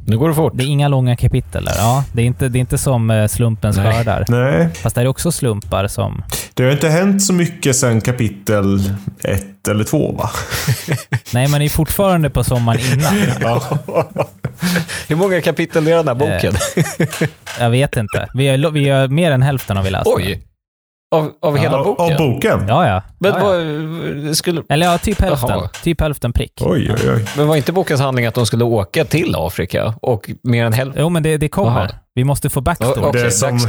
[0.08, 0.54] Nu går det fort.
[0.56, 1.74] Det är inga långa kapitel där.
[1.78, 3.94] Ja, det är inte, det är inte som eh, slumpens Nej.
[3.94, 4.26] skördar.
[4.28, 6.24] Nej, Fast det är också slumpar som...
[6.54, 10.30] det har inte hänt så mycket sedan kapitel ett eller två va?
[11.34, 13.14] Nej, man är fortfarande på sommaren innan.
[15.08, 16.54] Hur många kapitel är den här boken?
[17.60, 18.28] Jag vet inte.
[18.34, 20.08] Vi är, vi är mer än hälften har vi läst.
[20.08, 20.44] Oj!
[21.16, 22.06] Av, av hela boken?
[22.14, 22.68] Av boken?
[22.68, 23.02] Ja, ja.
[23.20, 24.22] Men ja, ja.
[24.26, 25.50] vad, skulle, Eller ja, typ hälften.
[25.50, 25.68] Jaha.
[25.84, 26.54] Typ hälften prick.
[26.62, 27.26] Oj, oj, oj.
[27.38, 31.02] men var inte bokens handling att de skulle åka till Afrika och mer än hälften?
[31.04, 31.80] Jo, men det, det kommer.
[31.82, 31.90] Jaha.
[32.14, 32.94] Vi måste få backstory.
[33.02, 33.22] Ja, okej.
[33.22, 33.60] det är som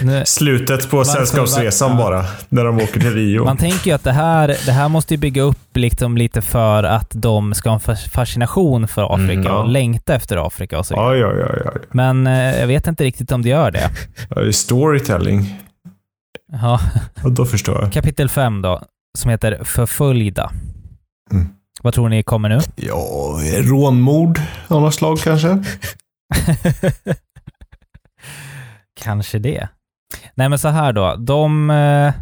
[0.00, 1.96] Nu, slutet på Sällskapsresan ja.
[1.96, 2.24] bara.
[2.48, 3.44] När de åker till Rio.
[3.44, 6.84] man tänker ju att det här, det här måste ju bygga upp liksom lite för
[6.84, 9.58] att de ska ha en fas- fascination för Afrika Mm, ja.
[9.62, 11.70] och längta efter Afrika och så vidare.
[11.74, 11.80] Oj.
[11.90, 13.90] Men eh, jag vet inte riktigt om det gör det.
[14.30, 15.54] Ja, det är storytelling.
[16.52, 16.80] Ja,
[17.24, 17.92] Och då förstår jag.
[17.92, 18.82] kapitel 5 då,
[19.18, 20.50] som heter Förföljda.
[21.32, 21.48] Mm.
[21.82, 22.60] Vad tror ni kommer nu?
[22.76, 22.96] Ja,
[23.58, 25.48] rånmord av något slag kanske?
[29.00, 29.68] Kanske det.
[30.34, 31.16] Nej, men så här då.
[31.16, 32.12] De eh,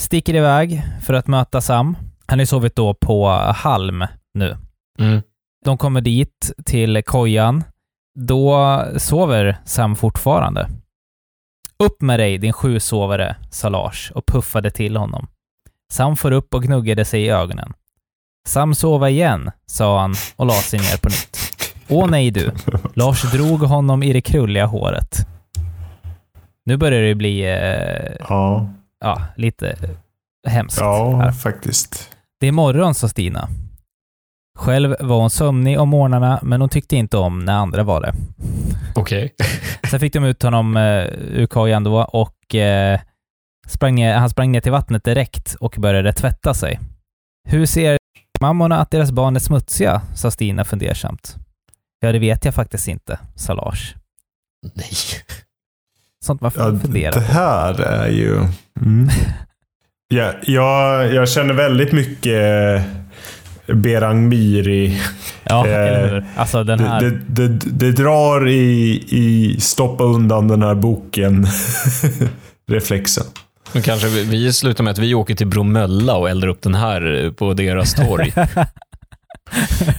[0.00, 1.96] sticker iväg för att möta Sam.
[2.26, 4.56] Han har ju sovit då på Halm nu.
[4.98, 5.22] Mm.
[5.64, 7.64] De kommer dit till kojan.
[8.18, 10.68] Då sover Sam fortfarande.
[11.84, 15.26] Upp med dig din sjusovare, sa Lars och puffade till honom.
[15.92, 17.72] Sam får upp och gnuggade sig i ögonen.
[18.48, 21.38] Sam sova igen, sa han och la sig ner på nytt.
[21.88, 22.50] Åh nej du.
[22.94, 25.16] Lars drog honom i det krulliga håret.
[26.66, 28.68] Nu börjar det bli eh, Ja,
[29.00, 29.76] ja, lite
[30.48, 30.78] hemskt.
[30.80, 31.32] ja här.
[31.32, 32.10] faktiskt.
[32.40, 33.48] Det är morgon, sa Stina.
[34.58, 38.12] Själv var hon sömnig om morgnarna, men hon tyckte inte om när andra var det.
[38.94, 39.34] Okej.
[39.90, 43.00] Sen fick de ut honom eh, ur kojan då och eh,
[43.68, 46.80] sprang ner, han sprang ner till vattnet direkt och började tvätta sig.
[47.48, 47.98] Hur ser
[48.40, 50.02] mammorna att deras barn är smutsiga?
[50.14, 51.36] sa Stina fundersamt.
[52.00, 53.94] Ja, det vet jag faktiskt inte, sa Lars.
[54.74, 54.90] Nej.
[56.24, 57.32] Sånt man får Ja, fundera det på.
[57.32, 58.36] här är ju...
[58.80, 59.08] Mm.
[60.10, 62.34] Ja, jag, jag känner väldigt mycket
[63.74, 65.00] Berang Miri.
[65.44, 66.22] Ja, eh?
[66.36, 67.00] Alltså den här...
[67.00, 71.46] Det, det, det, det drar i, i stoppa undan den här boken
[72.70, 73.24] reflexen.
[73.72, 76.74] Men kanske vi, vi slutar med att vi åker till Bromölla och eldar upp den
[76.74, 78.32] här eh, på deras torg.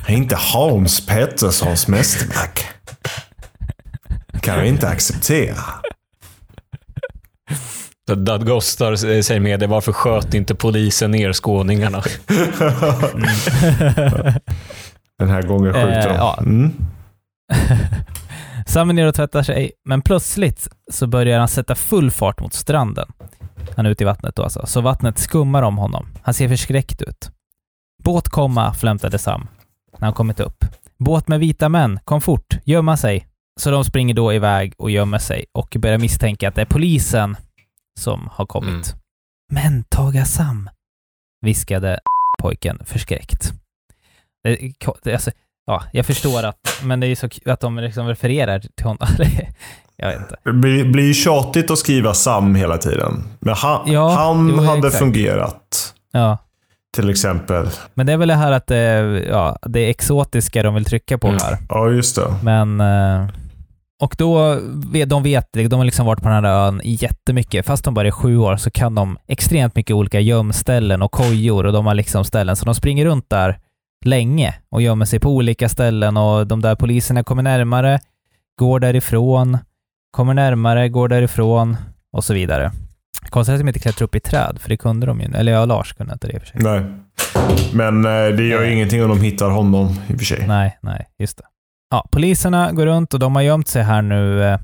[0.08, 2.66] Det är inte Hans Petterssons mästerverk.
[4.42, 5.64] Kan vi inte acceptera.
[8.10, 12.04] Så Dadgostar säger med det, varför sköt inte polisen ner skåningarna?
[15.20, 16.16] Den här gången skjuter Eh, de.
[16.16, 16.38] ja.
[16.42, 16.72] Mm.
[18.66, 22.54] Sam är ner och tvättar sig, men plötsligt så börjar han sätta full fart mot
[22.54, 23.12] stranden.
[23.76, 26.08] Han är ute i vattnet då alltså, så vattnet skummar om honom.
[26.22, 27.30] Han ser förskräckt ut.
[28.04, 29.48] Båt komma, flämtade Sam
[29.98, 30.66] när han kommit upp.
[31.00, 33.28] Båt med vita män, kom fort, gömma sig.
[33.60, 37.36] Så de springer då iväg och gömmer sig och börjar misstänka att det är polisen
[38.00, 38.70] som har kommit.
[38.90, 38.98] Mm.
[39.52, 40.70] Men Taga Sam,
[41.46, 42.00] viskade
[42.42, 43.54] pojken förskräckt.
[44.44, 44.72] Det,
[45.04, 45.32] det, alltså,
[45.66, 49.08] ja, jag förstår att, men det är ju så att de liksom refererar till honom.
[49.96, 50.36] jag vet inte.
[50.44, 53.24] Det blir, blir ju tjatigt att skriva Sam hela tiden.
[53.40, 54.98] Men han, Ja, han jo, hade exakt.
[55.00, 55.94] fungerat.
[56.12, 56.38] Ja.
[56.96, 57.70] Till exempel.
[57.94, 58.86] Men det är väl det här att det,
[59.30, 61.40] ja, det är exotiska de vill trycka på Mm.
[61.44, 61.58] här.
[61.70, 62.36] Ja, just det.
[62.44, 62.82] Men...
[62.82, 63.30] eh,
[64.02, 64.60] Och då,
[65.08, 67.66] de vet, de har liksom varit på den här ön jättemycket.
[67.66, 71.66] Fast de bara är sju år så kan de extremt mycket olika gömställen och kojor
[71.66, 72.56] och de har liksom ställen.
[72.56, 73.60] Så de springer runt där
[74.06, 78.00] länge och gömmer sig på olika ställen och de där poliserna kommer närmare,
[78.60, 79.58] går därifrån,
[80.12, 81.78] kommer närmare, går därifrån
[82.14, 82.72] och så vidare.
[83.30, 85.26] Konstigt att de inte klättrar upp i träd, för det kunde de ju.
[85.36, 86.62] Eller ja, Lars kunde inte det i och för sig.
[86.64, 86.84] Nej.
[87.74, 90.48] Men eh, det gör ju ingenting om de hittar honom i och för sig.
[90.48, 91.44] Nej, nej, just det.
[91.90, 94.60] Ja, poliserna går runt och de har gömt sig här nu eh,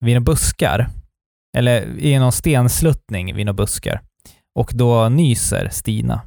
[0.00, 0.88] vid några buskar.
[1.56, 4.00] Eller i någon stensluttning vid några buskar.
[4.58, 6.20] Och då nyser Stina.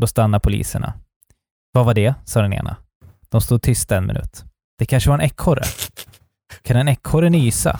[0.00, 0.92] Då stannar poliserna.
[1.72, 2.14] Vad var det?
[2.24, 2.76] sa den ena.
[3.28, 4.44] De stod tysta en minut.
[4.78, 5.62] Det kanske var en ekorre.
[6.62, 7.78] Kan en ekorre nysa?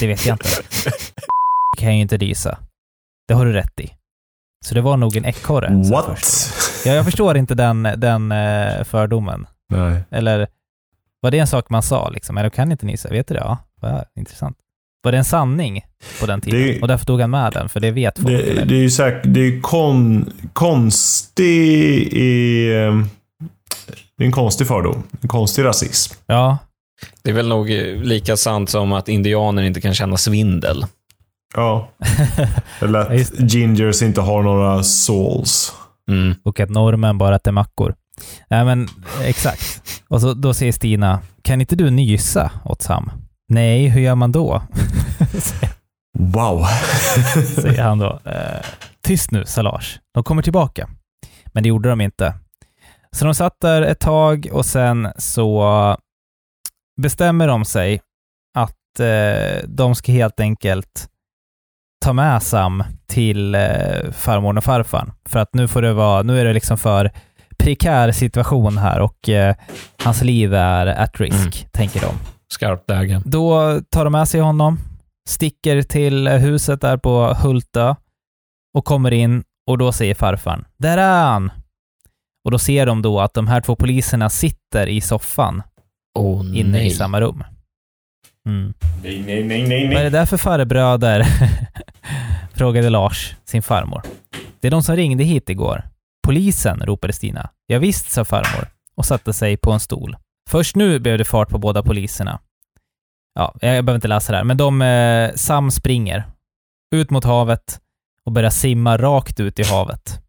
[0.00, 0.48] Det vet jag inte.
[1.78, 2.58] kan ju inte nysa.
[3.28, 3.90] Det har du rätt i.
[4.66, 5.90] Så det var nog en ekorre.
[5.90, 6.52] What?
[6.84, 9.46] Ja, jag förstår inte den, den eh, fördomen.
[9.70, 10.02] Nej.
[10.10, 10.46] Eller
[11.20, 12.38] var det en sak man sa liksom?
[12.38, 13.12] Eller kan inte ni säga?
[13.12, 13.40] Vet du det?
[13.40, 14.56] Ja, vad intressant.
[15.02, 15.82] Var det en sanning
[16.20, 16.60] på den tiden?
[16.60, 18.28] Det- Och därför tog han med den, för det vet folk.
[18.28, 18.64] Det, eller?
[18.64, 21.44] det är ju säkert, det är kon, konstig
[22.12, 22.94] i, eh,
[24.16, 25.02] Det är en konstig fördom.
[25.20, 26.14] En konstig rasism.
[26.26, 26.58] Ja,
[27.22, 30.84] Det är väl nog eh, lika sant som att indianer inte kan känna svindel.
[31.56, 31.88] Ja.
[32.80, 35.72] Eller att gingers inte har några souls.
[36.10, 36.34] Mm.
[36.42, 37.94] och att normen bara äter mackor.
[38.48, 38.88] Nej, men
[39.22, 39.82] exakt.
[40.08, 43.10] Och så, då säger Stina, kan inte du nysa åt Sam?
[43.48, 44.62] Nej, hur gör man då?
[46.18, 46.64] Wow.
[47.54, 48.20] säger han då.
[48.24, 48.60] Eh,
[49.02, 50.00] Tyst nu, sa Lars.
[50.14, 50.88] De kommer tillbaka.
[51.46, 52.34] Men det gjorde de inte.
[53.12, 55.96] Så de satt där ett tag och sen så
[57.00, 58.00] bestämmer de sig
[58.58, 61.08] att eh, de ska helt enkelt
[62.04, 65.12] ta med Sam till eh, farmor och farfar.
[65.28, 67.10] För att nu får det vara, nu är det liksom för
[67.58, 69.54] prekär situation här och eh,
[70.04, 72.14] hans liv är at risk, tänker de.
[72.52, 73.22] Skarpt läge.
[73.24, 74.78] Då tar de med sig honom,
[75.28, 77.94] sticker till huset där på Hultö
[78.78, 81.50] och kommer in och då säger farfan “Där är han!”
[82.44, 85.62] Och då ser de då att de här två poliserna sitter i soffan
[86.18, 86.86] Åh inne nej.
[86.86, 87.44] i samma rum.
[88.48, 88.74] Mm.
[89.02, 91.26] Nej, nej, nej, nej, Vad är det där för farbröder?
[92.54, 94.02] frågade Lars sin farmor.
[94.60, 95.82] Det är de som ringde hit igår.
[96.24, 97.50] Polisen, ropade Stina.
[97.66, 100.16] Ja, visst, sa farmor och satte sig på en stol.
[100.50, 102.40] Först nu blev det fart på båda poliserna.
[103.34, 106.24] Ja, jag behöver inte läsa det här, men de, eh, Sam springer
[106.94, 107.80] ut mot havet
[108.26, 110.20] och börjar simma rakt ut i havet.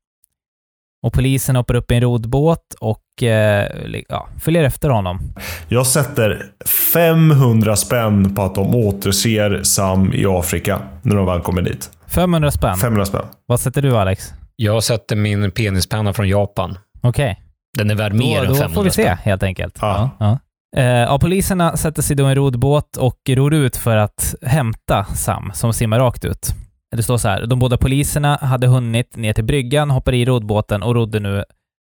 [1.03, 3.67] Och polisen hoppar upp i en rodbåt och eh,
[4.09, 5.19] ja, följer efter honom.
[5.67, 6.45] Jag sätter
[6.93, 11.91] 500 spänn på att de återser Sam i Afrika när de väl kommer dit.
[12.07, 12.77] 500 spänn.
[12.77, 13.25] 500 spänn.
[13.45, 14.33] Vad sätter du, Alex?
[14.55, 16.77] Jag sätter min penispenna från Japan.
[17.01, 17.41] Okej.
[17.77, 19.77] Den är värd mer då, än då 500 får vi se helt enkelt.
[19.81, 20.09] Ja.
[20.19, 20.25] Ja.
[20.25, 20.39] Ja.
[20.81, 25.03] Eh, ja, poliserna sätter sig då i en rodbåt och ror ut för att hämta
[25.05, 26.53] Sam som simmar rakt ut.
[26.95, 30.83] Det står så här, de båda poliserna hade hunnit ner till bryggan, hoppade i rodbåten
[30.83, 31.43] och rodde nu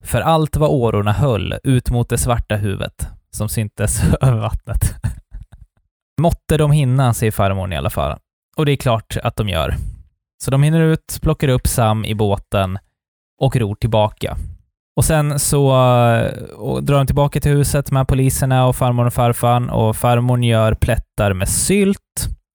[0.04, 4.95] för allt vad årorna höll ut mot det svarta huvudet som syntes över vattnet.
[6.21, 8.17] Måtte de hinna, säger farmor i alla fall.
[8.58, 9.75] Och det är klart att de gör.
[10.43, 12.78] Så de hinner ut, plockar upp Sam i båten
[13.41, 14.38] och ror tillbaka.
[14.95, 15.69] Och sen så
[16.15, 20.43] eh, och drar de tillbaka till huset med poliserna och farmor och farfar och farmor
[20.43, 22.00] gör plättar med sylt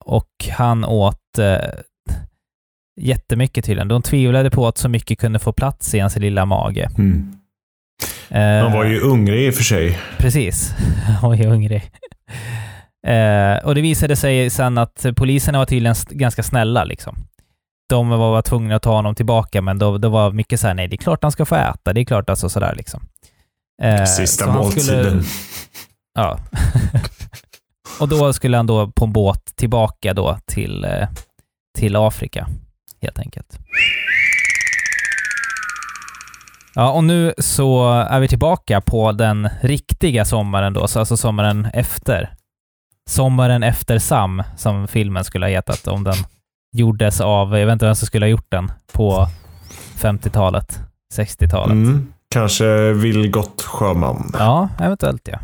[0.05, 1.57] och han åt eh,
[3.01, 3.87] jättemycket tydligen.
[3.87, 6.89] De tvivlade på att så mycket kunde få plats i hans lilla mage.
[6.97, 7.35] Mm.
[8.29, 9.99] Eh, Han var ju hungrig i och för sig.
[10.17, 10.75] Precis.
[11.21, 11.91] Han var ju hungrig.
[13.07, 17.17] Eh, och det visade sig sen att poliserna var tydligen ganska snälla liksom.
[17.91, 20.87] De var, tvungna att ta honom tillbaka, men då, då var mycket så här, nej,
[20.87, 23.01] det är klart han ska få äta, det är klart alltså sådär liksom.
[23.83, 25.23] Eh, Sista så måltiden.
[26.13, 26.39] ja.
[27.99, 31.07] och då skulle han då på en båt tillbaka då till, eh,
[31.77, 32.47] till Afrika,
[33.01, 33.57] helt enkelt.
[36.75, 41.65] Ja, och nu så är vi tillbaka på den riktiga sommaren då, så alltså sommaren
[41.73, 42.33] efter.
[43.09, 46.15] Sommaren efter Sam, som filmen skulle ha hetat om den
[46.73, 49.27] gjordes av, jag vet inte vem som skulle ha gjort den, på
[49.97, 50.79] 50-talet,
[51.13, 51.71] 60-talet.
[51.71, 52.13] Mm.
[52.33, 54.31] Kanske Vilgot Sjöman.
[54.39, 55.39] Ja, eventuellt ja.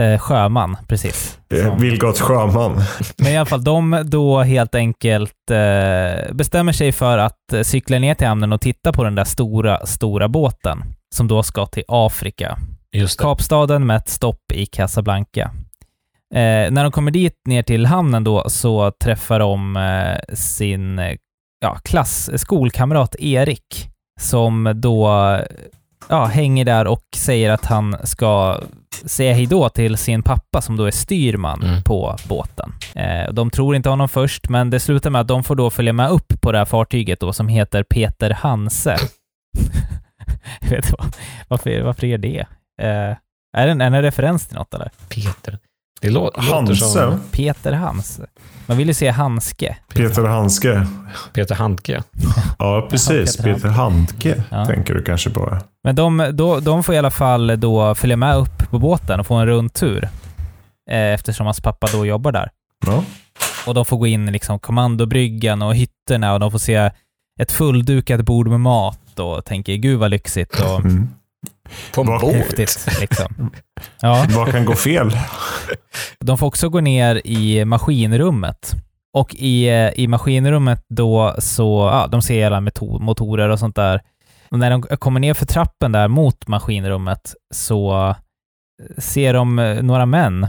[0.00, 1.38] Eh, sjöman, precis.
[1.54, 2.72] Eh, Som- Vilgot Sjöman.
[3.18, 8.14] Men i alla fall, de då helt enkelt eh, bestämmer sig för att cykla ner
[8.14, 10.82] till hamnen och titta på den där stora, stora båten
[11.14, 12.58] som då ska till Afrika.
[12.92, 13.22] Just det.
[13.22, 15.50] Kapstaden med ett stopp i Casablanca.
[16.34, 21.00] Eh, när de kommer dit ner till hamnen då så träffar de eh, sin
[21.60, 23.88] ja, klass, skolkamrat Erik
[24.20, 25.08] som då
[26.08, 28.60] ja, hänger där och säger att han ska
[29.04, 31.82] säga hej då till sin pappa som då är styrman Mm.
[31.82, 32.72] på båten.
[32.94, 35.92] Eh, de tror inte honom först, men det slutar med att de får då följa
[35.92, 38.96] med upp på det här fartyget då som heter Peter Hanse.
[40.60, 41.16] Jag vet vad-
[41.48, 42.40] varför, varför är det?
[42.82, 43.16] Eh,
[43.56, 44.90] är det en, en referens till något eller?
[45.08, 45.58] Peter.
[46.02, 46.74] Det lå- låter Hanse.
[46.76, 48.26] som Peter Hanse.
[48.66, 49.76] Man vill ju se handske.
[49.94, 50.86] Peter Handske.
[51.32, 52.02] Peter Handke.
[52.58, 53.36] Ja, precis.
[53.36, 54.66] Peter Peter Handke Ja.
[54.66, 55.58] tänker du kanske på.
[55.84, 59.26] Men de, då, de får i alla fall då följa med upp på båten och
[59.26, 60.08] få en rundtur.
[60.90, 62.50] Eh, eftersom hans pappa då jobbar där.
[62.86, 63.04] Ja.
[63.66, 66.90] Och de får gå in i liksom kommandobryggan och hytterna och de får se
[67.40, 71.08] ett fulldukat bord med mat och tänker gud vad lyxigt och Mm.
[71.94, 72.58] På en Vad båt.
[73.00, 73.50] Liksom.
[74.00, 75.10] Ja, Vad kan gå fel?
[76.20, 78.72] de får också gå ner i maskinrummet
[79.12, 82.70] Och i, eh, i maskinrummet då så, ja, de ser alla
[83.00, 84.00] motorer och sånt där.
[84.50, 88.14] Och när de kommer ner för trappen där mot maskinrummet så eh,
[88.98, 90.46] ser de eh, några män.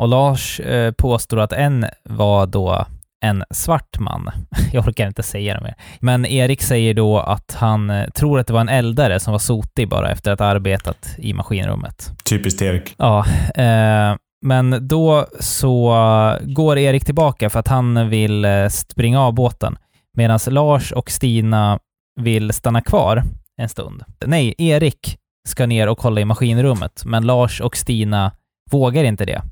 [0.00, 2.86] Och Lars eh, påstår att en var då
[3.20, 4.30] en svart man.
[4.72, 5.74] Jag orkar inte säga det mer.
[6.00, 9.38] Men Erik säger då att han eh, tror att det var en eldare som var
[9.38, 12.12] sotig bara efter att ha arbetat i maskinrummet.
[12.24, 12.94] Typiskt Erik.
[12.98, 14.16] Ja, eh,
[14.46, 15.96] men då så
[16.42, 19.76] går Erik tillbaka för att han vill eh, springa av båten.
[20.16, 21.78] Medan Lars och Stina
[22.20, 23.22] vill stanna kvar
[23.56, 24.04] en stund.
[24.26, 25.16] Nej, Erik
[25.48, 28.32] ska ner och kolla i maskinrummet, men Lars och Stina
[28.70, 29.42] vågar inte det.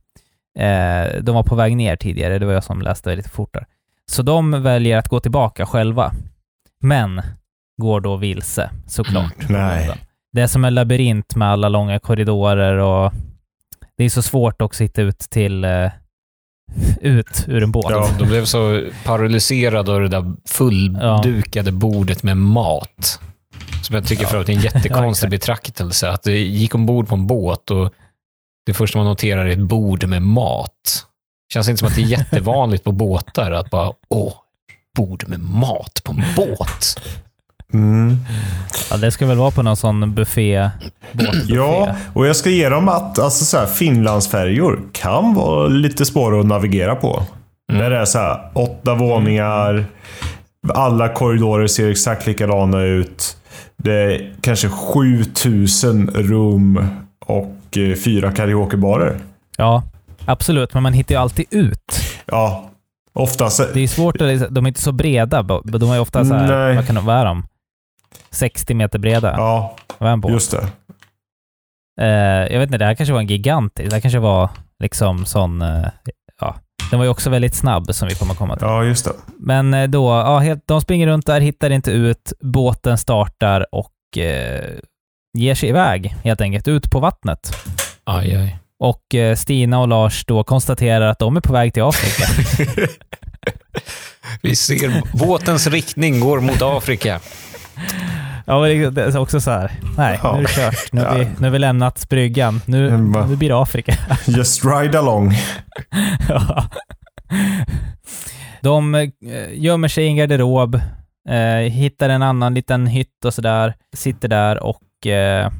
[0.59, 3.65] Eh, de var på väg ner tidigare, det var jag som läste lite fortare.
[4.11, 6.13] Så de väljer att gå tillbaka själva.
[6.81, 7.23] Men
[7.83, 9.49] går då vilse, såklart.
[9.49, 9.91] Nej.
[10.33, 13.13] Det är som en labyrint med alla långa korridorer och
[13.97, 15.91] det är så svårt att hitta ut till eh,
[17.01, 17.87] ut ur en båt.
[17.91, 18.09] Ja.
[18.19, 23.21] De blev så paralyserade av det där fulldukade bordet med mat.
[23.83, 25.31] Som jag tycker för övrigt är en Ja, jättekonstig exakt.
[25.31, 26.11] betraktelse.
[26.11, 27.93] Att det gick ombord på en båt och
[28.69, 31.07] det första man noterar är ett bord med mat.
[31.53, 34.33] Känns inte som att det är jättevanligt på båtar att bara, åh,
[34.97, 37.01] bord med mat på en båt.
[37.73, 38.17] Mm.
[38.91, 40.71] Ja, det ska väl vara på någon sån buffé.
[41.47, 46.41] Ja, och jag ska ge dem att alltså, så här, Finlandsfärjor kan vara lite svåra
[46.41, 47.23] att navigera på.
[47.73, 47.83] Mm.
[47.83, 49.85] När det är så här, åtta våningar,
[50.75, 53.37] alla korridorer ser exakt likadana ut.
[53.77, 56.89] Det är kanske 7000 rum
[57.27, 59.21] och eh, fyra karaokebarer.
[59.57, 59.83] ja,
[60.25, 61.93] absolut, men man hittar ju alltid ut.
[62.27, 62.71] Ja,
[63.13, 63.75] oftast.
[63.75, 66.77] Det är svårt att, de är inte så breda, de är ofta så här, Nej.
[66.77, 67.47] vad kan de vara de?
[68.31, 69.35] 60 meter breda.
[69.37, 69.77] Ja,
[70.29, 70.67] just det.
[72.01, 73.91] Eh, jag vet inte, det här kanske var en gigantisk.
[73.91, 74.51] Det här kanske var
[74.83, 75.87] liksom sån, eh,
[76.41, 76.57] ja.
[76.91, 78.67] Den var ju också väldigt snabb som vi kommer komma till.
[78.67, 79.13] Ja, just det.
[79.39, 84.65] Men då, ja, helt, de springer runt där, hittar inte ut, båten startar och eh,
[85.39, 87.53] ger sig iväg helt enkelt ut på vattnet.
[88.05, 88.59] Aj, aj.
[88.79, 92.25] Och eh, Stina och Lars då konstaterar att de är på väg till Afrika.
[94.43, 97.21] Vi ser båtens riktning går mot Afrika.
[98.47, 99.73] ja, men det är också så här.
[99.97, 100.93] Nej, nu är det kört.
[100.93, 102.61] Nu har, vi, nu har vi lämnat bryggan.
[102.67, 103.27] Nu, va?
[103.27, 103.95] nu blir det Afrika.
[104.27, 105.35] Just ride along.
[106.29, 106.69] Ja.
[108.63, 109.09] De eh,
[109.53, 110.75] gömmer sig i en garderob,
[111.29, 115.51] eh, hittar en annan liten hytt och sådär, sitter där och eh,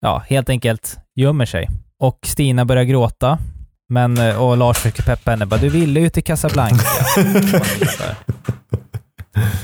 [0.00, 1.68] ja, helt enkelt gömmer sig.
[1.98, 3.38] Och Stina börjar gråta,
[3.88, 5.46] men, eh, och Lars försöker peppa henne.
[5.46, 6.84] Bara, du ville ju till Casablanca.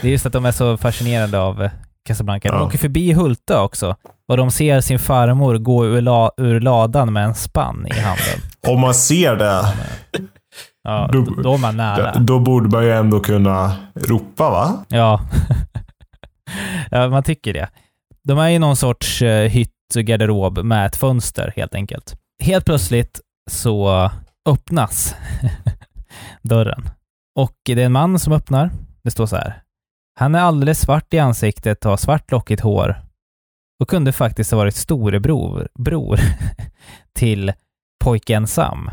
[0.00, 1.70] det är just att de är så fascinerade av eh,
[2.06, 2.48] Casablanca.
[2.50, 2.66] De Ja.
[2.66, 3.96] åker förbi Hulta också
[4.28, 8.40] och de ser sin farmor gå ur, la, ur ladan med en spann i handen.
[8.66, 9.64] Om man ser det,
[10.82, 12.14] Ja, Då- då, då är man nära.
[12.18, 14.84] då borde man ju ändå kunna ropa, va?
[14.88, 15.20] Ja.
[16.90, 17.68] ja, man tycker det.
[18.28, 22.16] De är i någon sorts eh, hyttgarderob med ett fönster helt enkelt.
[22.42, 23.20] Helt plötsligt
[23.50, 24.10] så
[24.48, 25.14] öppnas
[26.42, 26.90] dörren.
[27.34, 28.70] Och det är en man som öppnar.
[29.02, 29.62] Det står så här.
[30.18, 32.96] Han är alldeles svart i ansiktet och har svart lockigt hår
[33.80, 36.20] och kunde faktiskt ha varit storebror bror
[37.14, 37.52] till
[38.04, 38.90] pojken Sam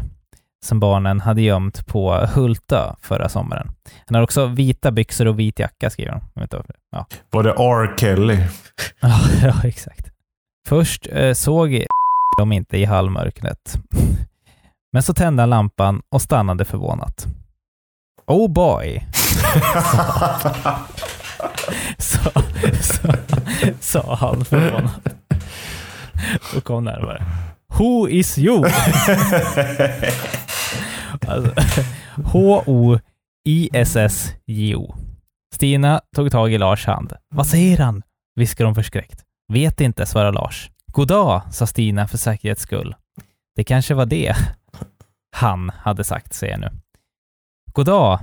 [0.65, 3.71] som barnen hade gömt på Hulta förra sommaren.
[4.05, 6.21] Han har också vita byxor och vit jacka, skriver han.
[6.91, 7.07] Ja.
[7.29, 7.97] Var det R.
[7.97, 8.37] Kelly?
[8.99, 10.07] Ja, ja, exakt.
[10.67, 11.85] Först eh, såg
[12.37, 13.75] de inte i halvmörkret.
[14.93, 17.25] Men så tände han lampan och stannade förvånat.
[18.27, 19.03] Oh boy,
[21.97, 22.31] sa,
[22.81, 23.13] sa,
[23.79, 25.07] sa han förvånat.
[26.57, 27.25] Och kom närmare.
[27.77, 28.65] Who is you?
[31.27, 31.53] Alltså,
[32.23, 33.05] H-O-I-S-S-J-O.
[35.53, 37.13] Stina tog tag i Lars hand.
[37.29, 38.03] Vad säger han?
[38.35, 39.23] Viskar hon förskräckt.
[39.53, 40.71] Vet inte, svarar Lars.
[40.91, 42.95] Goddag, sa Stina för säkerhets skull.
[43.55, 44.35] Det kanske var det
[45.35, 46.71] han hade sagt, säger jag nu.
[47.71, 48.19] Goddag,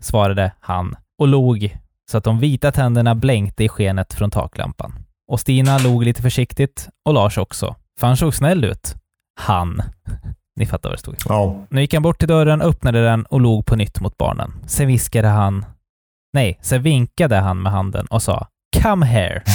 [0.00, 1.76] svarade han och log
[2.10, 4.94] så att de vita tänderna blänkte i skenet från taklampan.
[5.28, 8.94] Och Stina log lite försiktigt och Lars också, för han såg snäll ut.
[9.40, 9.82] Han.
[10.62, 11.16] Ni fattar vad det stod.
[11.28, 11.66] ja.
[11.68, 14.52] Nu gick han bort till dörren, öppnade den och log på nytt mot barnen.
[14.66, 15.64] Sen viskade han...
[16.32, 18.46] Nej, sen vinkade han med handen och sa
[18.82, 19.42] Come here.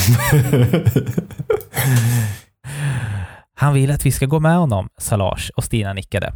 [3.54, 6.32] Han vill att vi ska gå med honom, sa Lars och Stina nickade.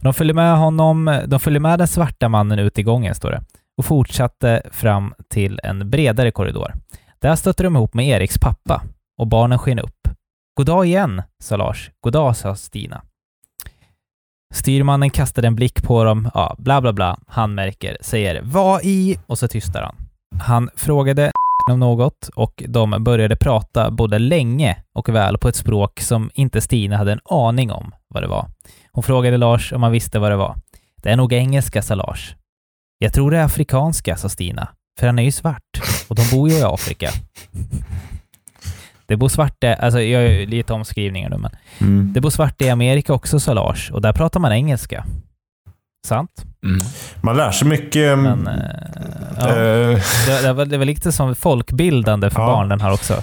[0.00, 3.42] De följde med honom, de följde med den svarta mannen ut i gången, står det,
[3.78, 6.74] och fortsatte fram till en bredare korridor.
[7.18, 8.82] Där stötte de ihop med Eriks pappa
[9.18, 10.08] och barnen sken upp.
[10.56, 11.90] God dag igen, sa Lars.
[12.00, 13.02] God dag, sa Stina.
[14.54, 17.18] Styrmannen kastade en blick på dem, ja, bla bla bla.
[17.26, 19.96] Han märker, säger vad i och så tystar han.
[20.40, 21.32] Han frågade
[21.70, 26.60] om något och de började prata både länge och väl på ett språk som inte
[26.60, 28.46] Stina hade en aning om vad det var.
[28.92, 30.56] Hon frågade Lars om han visste vad det var.
[31.02, 32.36] Det är nog engelska, sa Lars.
[32.98, 34.68] Jag tror det är afrikanska, sa Stina.
[35.00, 37.10] För han är ju svart och de bor ju i Afrika.
[39.06, 41.50] Det bor svarta, alltså jag gör lite omskrivningar nu men.
[41.80, 42.12] Mm.
[42.12, 45.04] Det bor svarta i Amerika också, sa Lars, och där pratar man engelska.
[46.06, 46.44] Sant?
[46.64, 46.80] Mm.
[47.20, 48.18] Man lär sig mycket.
[48.18, 48.46] Men...
[48.46, 48.54] eh,
[49.38, 49.48] ja.
[49.48, 52.46] eh, det, det, var, det var lite som folkbildande för Ja.
[52.46, 53.22] barn den här också.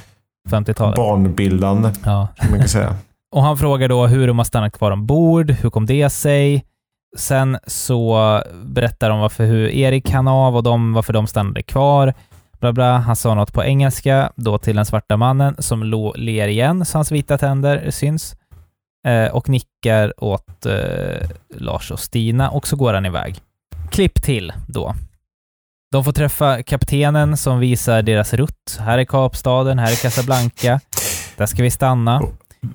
[0.49, 0.95] 50-talet.
[0.95, 2.27] barnbildande, Ja.
[2.38, 2.95] kan man kan säga.
[3.36, 6.65] Och han frågar då hur de har stannat kvar ombord, hur kom det sig?
[7.17, 12.13] Sen så berättar de varför hur Erik hann av och de, varför de stannade kvar.
[12.62, 12.97] Bla bla.
[12.97, 16.97] Han sa något på engelska då till den svarta mannen som lo, ler igen så
[16.97, 18.36] hans vita tänder syns.
[19.07, 23.36] Eh, och nickar åt eh, Lars och Stina och så går han iväg.
[23.91, 24.95] Klipp till då.
[25.91, 28.80] De får träffa kaptenen som visar deras rutt.
[28.80, 30.80] Här är Kapstaden, här är Casablanca.
[31.38, 32.22] Där ska vi stanna.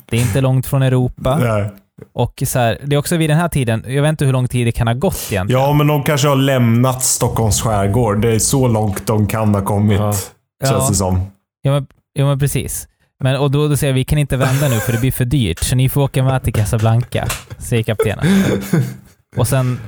[0.07, 1.37] Det är inte långt från Europa.
[1.37, 1.71] Nej.
[2.15, 4.49] Och så här, det är också vid den här tiden, jag vet inte hur lång
[4.49, 5.61] tid det kan ha gått egentligen.
[5.63, 8.21] Ja, men de kanske har lämnat Stockholms skärgård.
[8.23, 10.13] Det är så långt de kan ha kommit, Ja.
[10.13, 10.31] känns
[10.61, 10.87] Ja.
[10.89, 11.21] det som.
[11.63, 12.89] Ja, men, ja, men precis.
[13.23, 15.25] Men, och då, då säger jag, vi kan inte vända nu för det blir för
[15.25, 17.27] dyrt, så ni får åka med till Casablanca,
[17.59, 18.27] säger kaptenen.
[19.37, 19.81] Och sen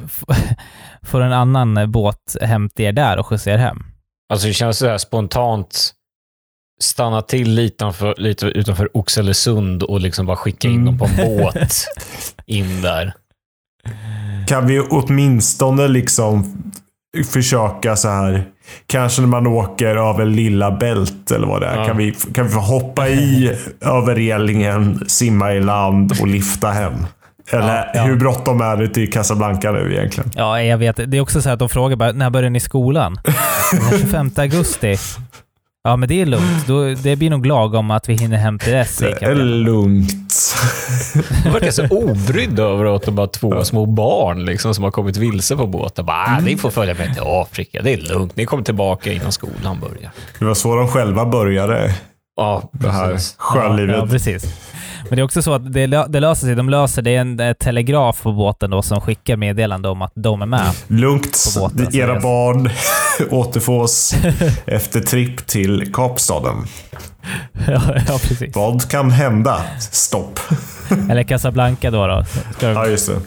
[1.02, 3.78] får en annan båt hämta er där och skjutsa er hem.
[4.32, 5.92] Alltså det känns så här spontant
[6.82, 10.84] stanna till lite utanför, lite utanför Oxelösund och liksom bara skicka in Mm.
[10.84, 11.74] dem på en båt
[12.46, 13.12] in där.
[14.46, 16.62] Kan vi åtminstone liksom
[17.32, 18.44] försöka så här.
[18.86, 21.76] Kanske när man åker över lilla bält eller vad det är.
[21.76, 21.84] Ja.
[21.86, 26.92] Kan, vi, kan vi få hoppa i över relingen, simma i land och lyfta hem?
[27.50, 28.02] Eller Ja, ja.
[28.02, 30.30] hur bråttom är det till Casablanca nu egentligen?
[30.34, 30.96] Ja, jag vet.
[31.10, 33.18] Det är också så här att de frågar bara, när börjar ni skolan?
[33.90, 34.96] Den 25 augusti.
[35.88, 36.66] Ja, men det är lugnt.
[36.66, 40.12] Då, det blir nog lagom att vi hinner hem till dess, Det är lugnt.
[41.44, 45.16] De verkar så obrydd över att bara är två små barn liksom, som har kommit
[45.16, 46.06] vilse på båten.
[46.06, 48.36] Bara, ah, ni får följa med till Afrika, det är lugnt.
[48.36, 50.10] Ni kommer tillbaka innan skolan börjar.
[50.38, 51.94] Det var så de själva började
[52.38, 53.96] Ja, det här sjölivet.
[53.96, 54.44] Ja, ja, precis.
[55.08, 56.54] Men det är också så att det, det löser sig.
[56.54, 57.10] De löser det.
[57.16, 60.70] är en eh, telegraf på båten då som skickar meddelande om att de är med.
[60.86, 61.44] Lugnt.
[61.54, 62.70] På båten, Era det- barn
[63.30, 64.14] återfås
[64.66, 66.54] efter tripp till Kapstaden.
[67.66, 68.56] ja, ja, precis.
[68.56, 69.62] Vad kan hända?
[69.80, 70.40] Stopp.
[71.10, 72.06] Eller Casablanca då.
[72.06, 72.24] då.
[72.56, 73.20] Ska Ja, just det.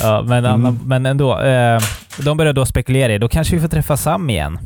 [0.00, 0.78] Ja, men, Mm.
[0.84, 1.40] men ändå.
[1.40, 1.80] Eh,
[2.24, 4.58] de började då spekulera i, då kanske vi får träffa Sam igen.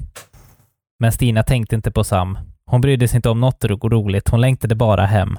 [1.01, 2.39] Men Stina tänkte inte på Sam.
[2.71, 4.29] Hon brydde sig inte om något ro- roligt.
[4.29, 5.39] Hon längtade bara hem.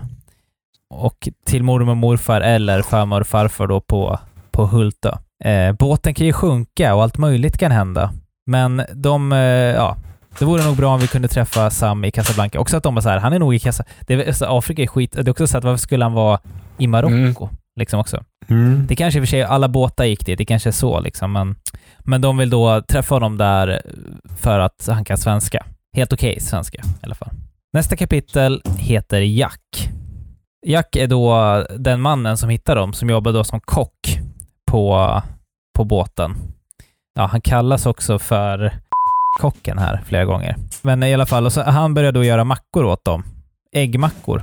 [0.89, 4.19] Och till mormor och morfar eller farmor och farfar då på,
[4.51, 5.11] på Hultö.
[5.43, 8.13] Eh, båten kan ju sjunka och allt möjligt kan hända.
[8.45, 9.97] Men de, eh, ja,
[10.39, 12.59] det vore nog bra om vi kunde träffa Sam i Casablanca.
[12.59, 13.93] Också att de var så här, han är nog i Casablanca.
[14.07, 15.11] Det är, väl- alltså, Afrika är skit.
[15.11, 16.39] Det är också så att varför skulle han vara
[16.77, 17.49] i Marocko?
[17.80, 18.23] Liksom också.
[18.47, 18.86] Mm.
[18.88, 21.32] Det kanske i och för sig, alla båtar gick dit, det kanske är så liksom,
[21.32, 21.55] men,
[21.99, 23.82] men de vill då träffa honom där
[24.38, 25.65] för att han kan svenska.
[25.96, 27.30] Helt okej svenska i alla fall.
[27.74, 29.90] Nästa kapitel heter Jack.
[30.66, 34.20] Jack är då den mannen som hittar dem, som jobbar då som kock
[34.72, 35.22] på,
[35.78, 36.36] på båten.
[37.16, 38.74] Ja, han kallas också för
[39.40, 40.56] kocken här flera gånger.
[40.82, 43.24] Men i alla fall, och så, han börjar då göra mackor åt dem.
[43.76, 44.42] Äggmackor.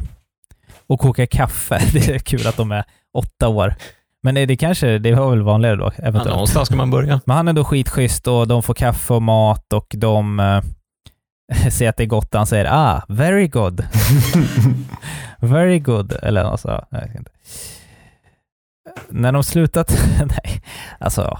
[0.86, 1.80] Och koka kaffe.
[1.92, 2.84] Det är kul att de är
[3.18, 3.74] åtta år.
[4.22, 6.30] Men det, kanske, det var väl vanligare då, Ja, eventuellt.
[6.30, 7.20] någonstans ska man börja.
[7.24, 10.40] Men han är då skitschysst och de får kaffe och mat och de
[11.70, 12.34] säger att det är gott.
[12.34, 13.86] Han säger ah, very good.
[15.40, 16.12] very good.
[16.22, 16.84] Eller något så.
[16.90, 17.30] Jag vet inte.
[19.08, 20.62] När de slutat, nej,
[21.00, 21.38] alltså,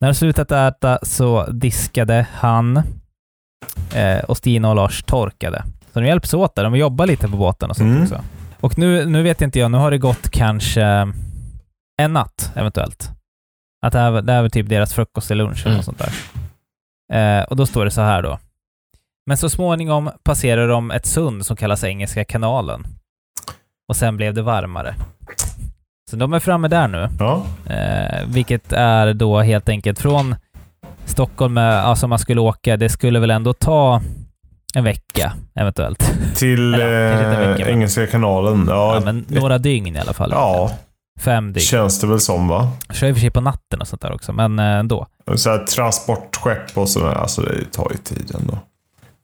[0.00, 2.76] när de slutat äta så diskade han
[3.94, 5.64] eh, och Stina och Lars torkade.
[5.92, 6.64] Så de hjälps åt där.
[6.64, 8.02] De jobbar lite på båten och sånt Mm.
[8.02, 8.20] också.
[8.60, 10.82] Och nu, nu vet inte jag, nu har det gått kanske
[12.02, 13.10] en natt eventuellt.
[13.86, 15.76] Att det här, det här var typ deras frukost eller lunch eller Mm.
[15.76, 17.38] något sånt där.
[17.38, 18.38] Eh, och då står det så här då.
[19.26, 22.86] Men så småningom passerar de ett sund som kallas Engelska kanalen.
[23.88, 24.94] Och sen blev det varmare.
[26.10, 27.08] Så de är framme där nu.
[27.18, 27.46] Ja.
[27.74, 30.34] Eh, vilket är då helt enkelt från
[31.04, 34.00] Stockholm, alltså man skulle åka, det skulle väl ändå ta
[34.74, 36.12] en vecka eventuellt.
[36.36, 37.16] Till Eller,
[37.48, 38.66] vecka, eh, men- Engelska kanalen.
[38.68, 40.30] Ja, Ja, men några dygn i alla fall.
[40.32, 40.70] ja
[41.20, 41.64] Fem dygn.
[41.64, 42.70] känns det väl som va?
[42.92, 45.06] Kör i och för sig på natten och sånt där också, men eh, ändå.
[45.34, 48.58] Så här, transportskepp och sådär, alltså det tar ju tid ändå.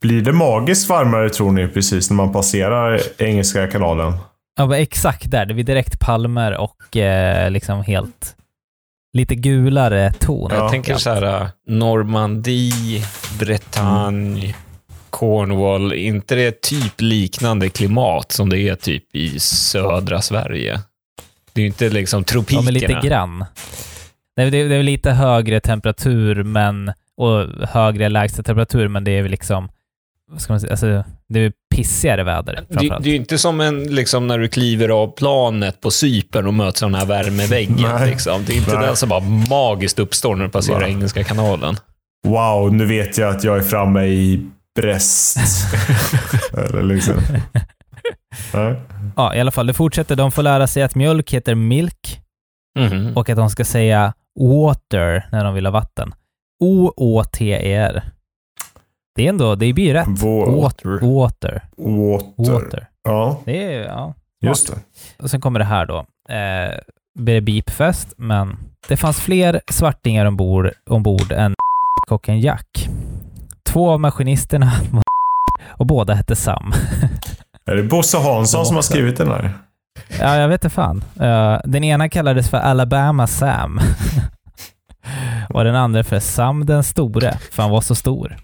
[0.01, 4.13] Blir det magiskt varmare tror ni precis när man passerar Engelska kanalen?
[4.57, 5.47] Ja, men exakt där.
[5.47, 8.37] Det blir direkt palmer och eh, liksom helt
[9.13, 10.51] lite gulare ton.
[10.53, 10.57] Ja.
[10.57, 13.05] Jag tänker så här, äh, Normandie,
[13.39, 14.55] Bretagne,
[15.11, 15.93] Cornwall.
[15.93, 20.81] inte det typ liknande klimat som det är typ i södra Sverige?
[21.53, 22.63] Det är ju inte liksom Ja, tropikerna.
[22.63, 23.45] men lite grann.
[24.37, 29.05] Det är, det är det är lite högre temperatur men, och högre lägsta temperatur, men
[29.05, 29.69] det är väl liksom,
[30.31, 33.61] vad ska man säga, alltså, det är pissigare väder Det, det är ju inte som
[33.61, 37.77] en, liksom, när du kliver av planet på Cypern och möter den här värmeväggen.
[37.99, 38.11] Nej.
[38.11, 38.45] Liksom.
[38.47, 38.87] Det är inte Nej.
[38.87, 39.21] den som bara
[39.51, 40.91] magiskt uppstår när du passerar Nej.
[40.91, 41.77] Engelska kanalen.
[42.29, 44.47] Wow, nu vet jag att jag är framme i
[44.81, 45.37] Brest.
[46.53, 47.15] Eller liksom.
[49.17, 50.17] Ja, i alla fall, det fortsätter.
[50.17, 52.21] De får lära sig att mjölk heter milk
[52.79, 53.17] Mhm.
[53.17, 56.13] och att de ska säga water när de vill ha vatten.
[56.65, 58.03] O-Å-T-E-R.
[59.21, 60.09] Det är ändå, det blir rätt.
[60.09, 60.51] Water.
[60.51, 61.63] Water.
[61.77, 62.53] Water.
[62.53, 62.87] Water.
[63.05, 64.15] Ja, Det är, ja.
[64.43, 64.79] just det.
[65.23, 65.99] Och sen kommer det här då.
[66.35, 66.79] Eh,
[67.19, 68.57] blir det beepfest, men
[68.89, 71.55] det fanns fler svartingar ombord, ombord än
[72.09, 72.89] kocken Jack.
[73.69, 75.03] Två av maskinisterna var
[75.67, 76.73] och båda hette Sam.
[77.67, 79.51] Är det Bosse Hansson som har skrivit den här?
[80.21, 81.05] Ja, jag vet inte fan.
[81.21, 83.81] Eh, den ena kallades för Alabama Sam.
[85.51, 88.37] och den andra för Sam den store, för han var så stor.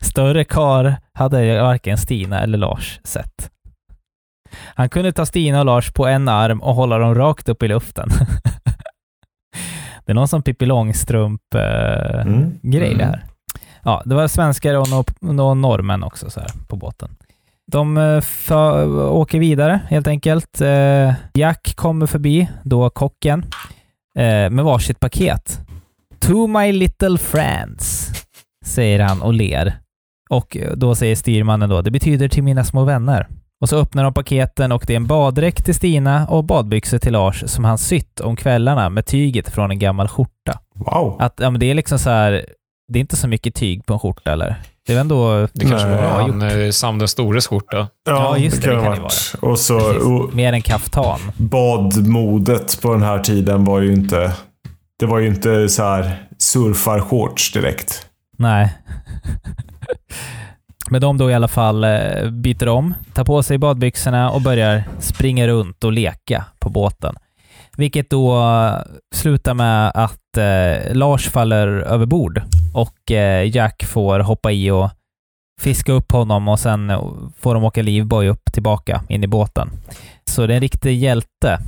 [0.00, 3.50] Större kar hade varken Stina eller Lars sett.
[4.74, 7.68] Han kunde ta Stina och Lars på en arm och hålla dem rakt upp i
[7.68, 8.08] luften.
[10.06, 12.58] det är någon som Pippi Långstrump-grej Mm.
[12.62, 12.98] det Mm.
[13.00, 13.24] här.
[13.82, 17.16] Ja, det var svenskar och några nå norrmän också så här på båten.
[17.72, 18.22] De eh,
[19.12, 20.60] åker vidare helt enkelt.
[20.60, 23.44] Eh, Jack kommer förbi, då kocken,
[24.18, 25.60] eh, med varsitt paket.
[26.20, 28.10] To my little friends,
[28.64, 29.78] säger han och ler.
[30.30, 33.28] Och eh, då säger styrmannen då, det betyder till mina små vänner.
[33.60, 37.12] Och så öppnar de paketen och det är en baddräkt till Stina och badbyxor till
[37.12, 40.60] Lars som han sytt om kvällarna med tyget från en gammal skjorta.
[40.74, 41.16] Wow.
[41.20, 42.46] Att ja, men det är liksom så här,
[42.88, 44.56] det är inte så mycket tyg på en skjorta eller?
[44.86, 47.88] Det är ändå Det kanske Nej, var bra han, eh, Sam den stores skjorta.
[48.04, 49.34] Ja, just det, det ha kan det varit.
[49.40, 51.20] Och så och mer än kaftan.
[51.36, 54.32] badmodet på den här tiden var ju inte...
[54.98, 58.06] Det var ju inte så här surfarshorts direkt.
[58.38, 58.74] Nej.
[60.90, 64.84] Men de då i alla fall eh, byter om, tar på sig badbyxorna och börjar
[64.98, 67.14] springa runt och leka på båten.
[67.78, 68.44] Vilket då
[69.14, 72.42] slutar med att eh, Lars faller över bord
[72.74, 74.90] och eh, Jack får hoppa i och
[75.60, 76.92] fiska upp honom och sen
[77.38, 79.70] får de åka livboj upp tillbaka in i båten.
[80.30, 81.58] Så det är en riktig hjälte,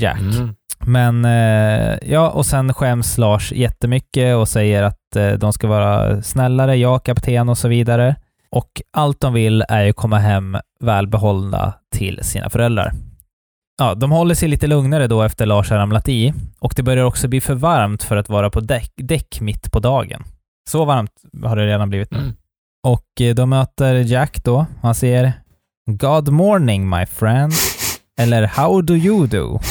[0.00, 0.20] Jack.
[0.20, 0.54] Mm.
[0.78, 6.22] Men eh, ja, och sen skäms Lars jättemycket och säger att eh, de ska vara
[6.22, 8.16] snällare, jag, kapten och så vidare.
[8.50, 12.92] Och allt de vill är ju komma hem välbehållna till sina föräldrar.
[13.80, 17.04] Ja, de håller sig lite lugnare då efter Lars har ramlat i och det börjar
[17.04, 20.24] också bli för varmt för att vara på däck, däck mitt på dagen.
[20.70, 21.10] Så varmt
[21.44, 22.18] har det redan blivit nu.
[22.18, 22.32] Mm.
[22.86, 24.66] Och eh, de möter Jack då.
[24.82, 25.32] Han säger
[25.86, 27.52] God morning my friend.
[28.20, 29.60] Eller How do you do?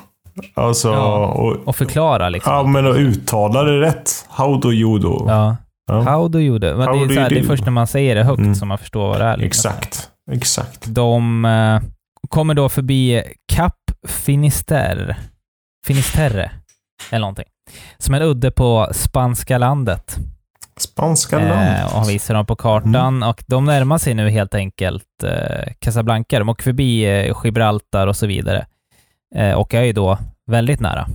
[0.55, 1.26] Alltså, Ja.
[1.26, 2.53] och, Och förklara liksom.
[2.53, 4.26] ja, men att uttala det rätt.
[4.28, 5.24] How do you do?
[5.28, 5.57] Ja.
[5.89, 6.01] Ja.
[6.01, 6.76] How do you do?
[6.76, 8.55] Men How det, är så här, det är först när man säger det högt Mm.
[8.55, 9.37] som man förstår vad det är.
[9.37, 9.70] liksom.
[9.70, 10.09] Exakt.
[10.32, 10.84] Exakt.
[10.87, 11.80] De eh,
[12.28, 13.22] kommer då förbi
[13.53, 13.74] Cap
[14.09, 15.16] Finisterre.
[15.87, 16.51] Finisterre.
[17.11, 17.45] Eller någonting.
[17.99, 20.16] Som en udde på spanska landet.
[20.80, 21.51] Spanska land.
[21.78, 23.28] Eh, och han visar dem på kartan Mm.
[23.28, 26.39] och de närmar sig nu helt enkelt eh, Casablanca.
[26.39, 28.66] De åker förbi eh, Gibraltar och så vidare.
[29.34, 31.08] Eh, och är ju då väldigt nära.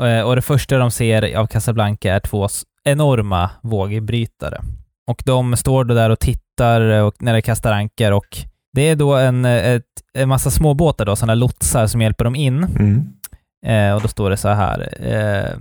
[0.00, 2.48] Eh, och det första de ser av Casablanca är två
[2.84, 4.60] enorma vågbrytare.
[5.06, 8.38] Och de står då där och tittar och när det kastar ankar och
[8.72, 9.84] det är då en, eh, ett,
[10.14, 12.64] en massa småbåtar då, sådana lotsar som hjälper dem in.
[12.64, 13.12] Mm.
[13.66, 14.94] Eh, och då står det så här.
[15.00, 15.58] Eh,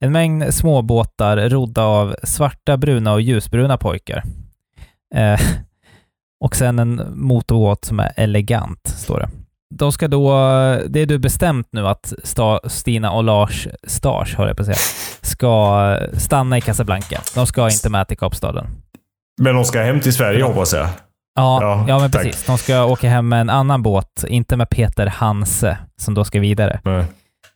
[0.00, 4.22] en mängd småbåtar rodda av svarta, bruna och ljusbruna pojkar.
[5.14, 5.40] Eh,
[6.40, 9.28] och sen en motorbåt som är elegant, står det.
[9.78, 10.30] De ska då,
[10.88, 14.66] det är du bestämt nu att Sta, Stina och Lars Stars, hör jag på att
[14.66, 14.78] säga,
[15.22, 17.20] ska stanna i Casablanca.
[17.34, 18.66] De ska inte med till Kapstaden.
[19.42, 20.88] Men de ska hem till Sverige hoppas jag.
[21.34, 22.22] Ja, Ja, ja, men tack.
[22.22, 22.46] precis.
[22.46, 26.40] De ska åka hem med en annan båt, inte med Peter Hanse, som då ska
[26.40, 26.80] vidare.
[26.84, 27.04] Nej.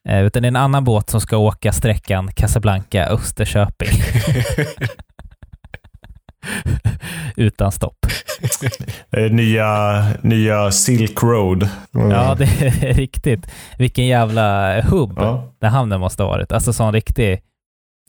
[0.09, 3.91] Eh, utan det är en annan båt som ska åka sträckan Casablanca-Österköping.
[7.37, 7.97] Utan stopp.
[9.17, 11.69] Eh, Nya, nya Silk Road.
[11.95, 12.11] Mm.
[12.11, 13.47] Ja, det är riktigt.
[13.79, 15.53] Vilken jävla hubb Ja.
[15.61, 16.53] den hamnen måste ha varit.
[16.53, 17.41] Alltså sån riktig...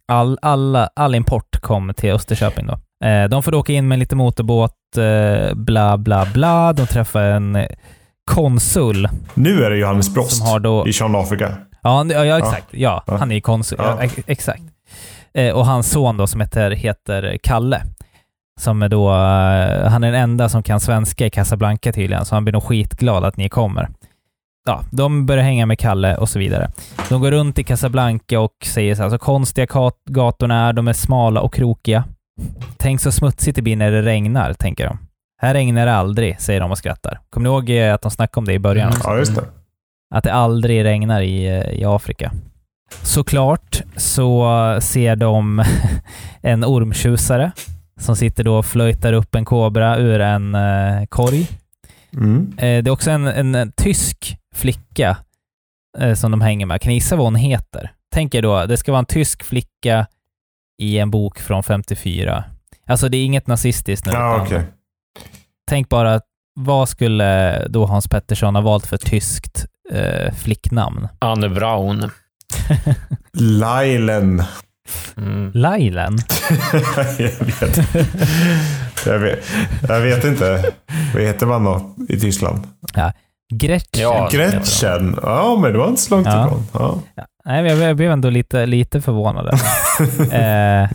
[0.07, 3.07] All, alla, all import kom till Österköping då.
[3.07, 6.73] Eh, de får åka in med lite motorbåt, eh, bla bla bla.
[6.73, 7.57] De träffar en
[8.31, 10.87] konsul Nu är det Johannes Brost som har då...
[10.87, 11.57] i Sydafrika.
[11.83, 12.67] Ja, ja, exakt.
[12.71, 13.17] Ja, Ja.
[13.17, 13.77] han är ju konsul.
[13.81, 13.95] Ja.
[13.99, 14.03] Ja.
[14.03, 14.61] ex- exakt.
[15.53, 17.81] Och hans son då som heter, heter Kalle.
[18.61, 22.35] Som är då, eh, han är den enda som kan svenska i Casablanca tydligen, så
[22.35, 23.89] han blir nog skitglad att ni kommer.
[24.65, 26.71] Ja, de börjar hänga med Kalle och så vidare.
[27.09, 30.87] De går runt i Casablanca och säger så här, så konstiga gat- gatorna är, de
[30.87, 32.03] är smala och krokiga.
[32.77, 34.97] Tänk så smutsigt det blir när det regnar, tänker de.
[35.41, 37.19] Här regnar det aldrig, säger de och skrattar.
[37.29, 38.89] Kommer ni ihåg eh, att de snackade om det i början?
[38.89, 39.01] Mm.
[39.03, 39.43] Ja, just det.
[40.15, 42.31] Att det aldrig regnar i, eh, i Afrika.
[43.03, 44.47] Såklart så
[44.81, 45.63] ser de
[46.41, 47.51] en ormtjusare
[48.01, 51.47] som sitter då och flöjtar upp en kobra ur en eh, korg.
[52.13, 52.53] Mm.
[52.57, 55.17] Eh, det är också en, en, en tysk flicka
[55.97, 56.81] eh, som de hänger med.
[56.81, 57.91] Kan ni gissa vad hon heter?
[58.13, 60.07] Tänk er då, det ska vara en tysk flicka
[60.81, 62.43] i en bok från 54.
[62.87, 64.11] Alltså det är inget nazistiskt nu.
[64.11, 64.63] Ja, okej.
[65.69, 66.21] Tänk bara,
[66.59, 71.07] vad skulle då Hans Pettersson ha valt för tyskt eh, flicknamn?
[71.19, 72.11] Anne Braun.
[73.33, 74.43] Lailen.
[75.17, 75.51] Mm.
[75.53, 76.17] Lailen?
[77.17, 77.77] jag, vet.
[79.05, 79.45] jag, vet.
[79.87, 80.71] jag vet inte.
[81.13, 82.67] Vad heter man då i Tyskland?
[83.53, 84.01] Gretchen?
[84.01, 85.19] Ja, Gretchen.
[85.23, 86.45] Ja, men det var inte så långt Ja.
[86.47, 86.63] ifrån.
[86.73, 86.99] Ja.
[87.15, 89.47] Ja, Nej, jag, jag blev ändå lite, lite förvånad.
[90.31, 90.89] eh,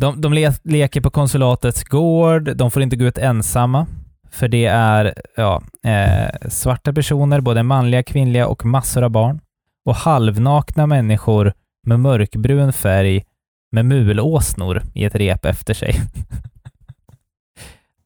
[0.00, 3.86] de de le, leker på konsulatets gård, de får inte gå ut ensamma,
[4.30, 9.40] för det är ja, eh, svarta personer, både manliga, kvinnliga och massor av barn.
[9.84, 11.52] Och halvnakna människor
[11.86, 13.24] med mörkbrun färg
[13.72, 16.00] med mulåsnor i ett rep efter sig.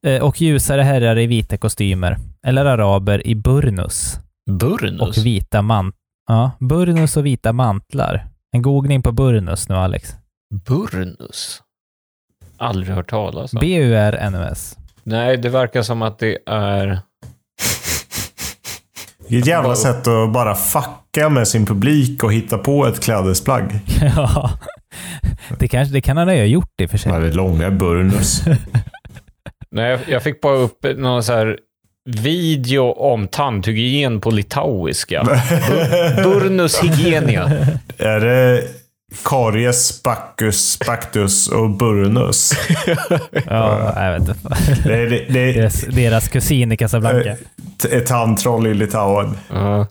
[0.07, 2.17] eh, och ljusare herrar i vita kostymer,
[2.47, 4.19] eller araber i burnus
[4.51, 5.01] Burnus?
[5.01, 5.95] och vita mant
[6.31, 8.27] ja, burnus och vita mantlar.
[8.53, 10.15] En googling på burnus nu, Alex.
[10.67, 11.63] Burnus?
[12.57, 13.61] Aldrig hört talas om.
[13.61, 14.77] B-U-R-N-U-S.
[15.03, 17.01] Nej, det verkar som att det är...
[19.31, 23.81] Vilket jävla sätt att bara fucka med sin publik och hitta på ett klädesplagg.
[24.17, 24.51] ja.
[25.59, 27.13] Det, kanske, det kan han ha gjort i och för sig.
[27.13, 28.43] Väldigt långa burnus.
[29.71, 31.59] Nej, jag- fick bara upp någon så här
[32.05, 35.23] video om tandhygien på litauiska.
[35.23, 37.51] Bu- Burnus hygienia.
[37.99, 38.63] är det
[39.25, 42.53] Karies, Bacchus, Bactus och Burnus?
[43.47, 44.35] Ja, jag vet inte.
[44.85, 47.37] Det är, det, det är Deras, deras kusin i Casablanca.
[47.91, 49.37] ett tandtroll i Litauen.
[49.53, 49.87] Ja.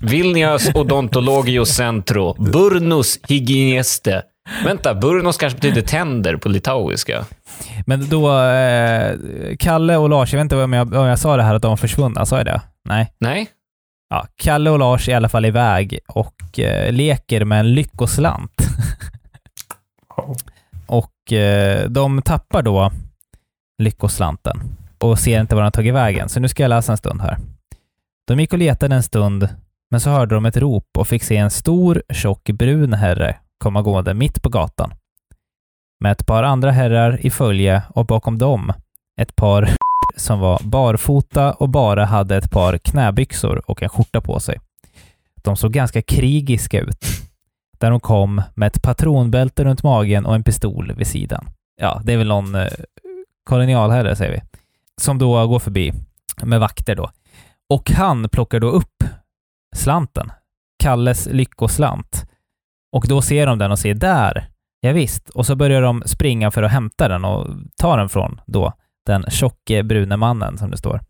[0.00, 2.34] Vilnius odontologio centro.
[2.52, 4.22] Burnus hygieniste.
[4.64, 7.24] Vänta, Burnus kanske betyder tänder på litauiska.
[7.86, 9.12] Men då, eh,
[9.58, 11.68] Kalle och Lars, jag vet inte om jag, om jag sa det här att de
[11.68, 12.60] var försvunna, sa jag det?
[12.88, 13.12] Nej.
[13.20, 13.48] Nej?
[14.10, 18.66] Ja, Kalle och Lars är i alla fall iväg och eh, leker med en lyckoslant.
[20.86, 22.92] Och eh, de tappar då
[23.82, 24.60] lyckoslanten
[24.98, 26.28] och ser inte var den har tagit vägen.
[26.28, 27.38] Så nu ska jag läsa en stund här.
[28.26, 29.48] De gick och letade en stund,
[29.90, 33.82] men så hörde de ett rop och fick se en stor, tjock, brun herre komma
[33.82, 34.94] gående mitt på gatan.
[36.00, 38.72] Med ett par andra herrar i följe och bakom dem
[39.20, 39.70] ett par
[40.16, 44.60] som var barfota och bara hade ett par knäbyxor och en skjorta på sig.
[45.34, 47.04] De såg ganska krigiska ut.
[47.78, 51.48] Där de kom med ett patronbälte runt magen och en pistol vid sidan.
[51.80, 52.68] Ja, det är väl någon eh,
[53.44, 54.42] kolonialherre, säger vi.
[55.00, 55.92] Som då går förbi
[56.42, 57.10] med vakter då.
[57.68, 59.04] Och han plockar då upp
[59.76, 60.32] slanten.
[60.82, 62.30] Kalles lyckoslant.
[62.92, 64.48] Och då ser de den och säger där,
[64.80, 65.28] ja, visst.
[65.28, 67.46] Och så börjar de springa för att hämta den och
[67.76, 68.72] ta den från då
[69.06, 71.00] den tjocke brune mannen som det står.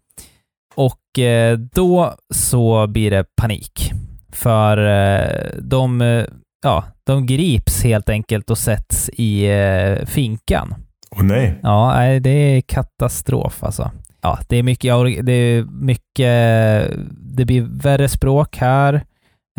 [0.75, 3.93] Och eh, då så blir det panik.
[4.33, 6.25] För eh, de, eh,
[6.63, 9.49] ja, de grips helt enkelt och sätts i
[10.07, 10.75] finkan.
[11.11, 11.59] Åh nej.
[11.63, 13.91] Ja, det är katastrof alltså.
[14.23, 19.03] Ja, det är mycket, ja, det är mycket, det blir värre språk här.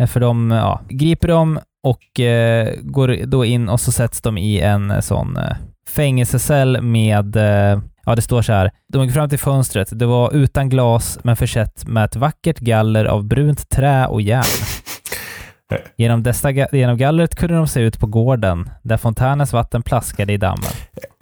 [0.06, 4.60] För de, ja, griper dem och eh, går då in och så sätts de i
[4.60, 5.56] en sån eh,
[5.88, 10.34] fängelsecell med, eh, ja det står så här, de gick fram till fönstret, det var
[10.34, 14.44] utan glas men försett med ett vackert galler av brunt trä och järn.
[15.96, 20.36] Genom, dessa, genom gallret kunde de se ut på gården, där fontänens vatten plaskade i
[20.36, 20.70] dammen.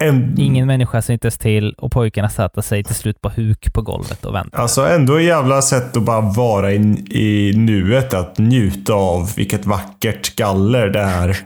[0.03, 4.25] En, Ingen människa syntes till och pojkarna satte sig till slut på huk på golvet
[4.25, 4.63] och väntade.
[4.63, 6.75] Alltså ändå ett jävla sätt att bara vara i,
[7.09, 8.13] i nuet.
[8.13, 11.37] Att njuta av vilket vackert galler det är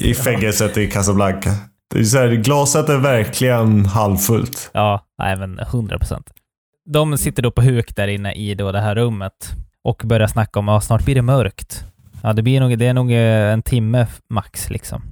[0.00, 1.50] i fängelset i Casablanca.
[1.90, 4.70] Det är så här, glaset är verkligen halvfullt.
[4.74, 6.30] Ja, nej men 100 procent.
[6.90, 9.52] De sitter då på huk där inne i då det här rummet
[9.84, 11.84] och börjar snacka om att snart blir det mörkt.
[12.22, 15.02] Ja, det, blir nog, det är nog eh, en timme max liksom.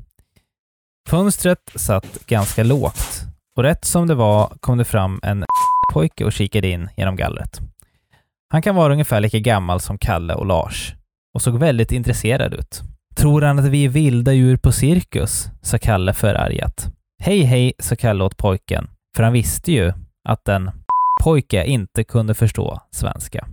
[1.09, 3.23] Fönstret satt ganska lågt
[3.57, 5.45] och rätt som det var kom det fram en
[5.93, 7.61] pojke och kikade in genom gallret.
[8.49, 10.95] Han kan vara ungefär lika gammal som Kalle och Lars
[11.35, 12.83] och såg väldigt intresserad ut.
[13.23, 15.51] Tror han att vi är vilda djur på cirkus?
[15.61, 16.89] sa Kalle förargat.
[17.23, 19.93] Hej hej, sa Kalle åt pojken, för han visste ju
[20.29, 20.71] att den
[21.23, 23.47] pojke inte kunde förstå svenska.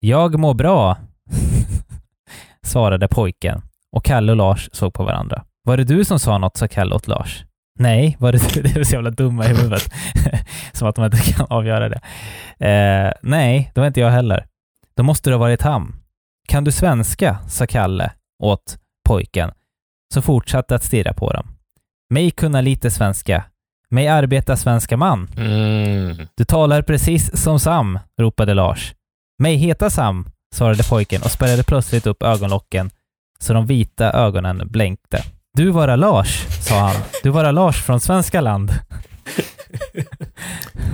[0.00, 0.96] Jag mår bra,
[2.62, 3.62] svarade pojken
[3.92, 5.44] och Kalle och Lars såg på varandra.
[5.64, 7.44] Var det du som sa något, sa Kalle åt Lars.
[7.78, 8.62] Nej, var det du?
[8.62, 9.92] Det är så jävla dumma i huvudet.
[10.72, 12.00] som att de inte kan avgöra det.
[12.66, 14.46] Eh, nej, det var inte jag heller.
[14.96, 15.96] Då måste det ha varit han.
[16.48, 17.38] Kan du svenska?
[17.48, 18.78] sa Kalle åt
[19.08, 19.50] pojken,
[20.14, 21.46] så fortsatte att stirra på dem.
[22.10, 23.44] Mig kunna lite svenska.
[23.88, 25.28] Mig arbeta svenska man.
[25.36, 26.26] Mm.
[26.34, 28.94] Du talar precis som Sam, ropade Lars.
[29.38, 32.90] Mig heta Sam, svarade pojken och spärrade plötsligt upp ögonlocken
[33.38, 35.24] så de vita ögonen blänkte.
[35.54, 36.96] Du vara Lars, sa han.
[37.22, 38.72] Du vara Lars från svenska land.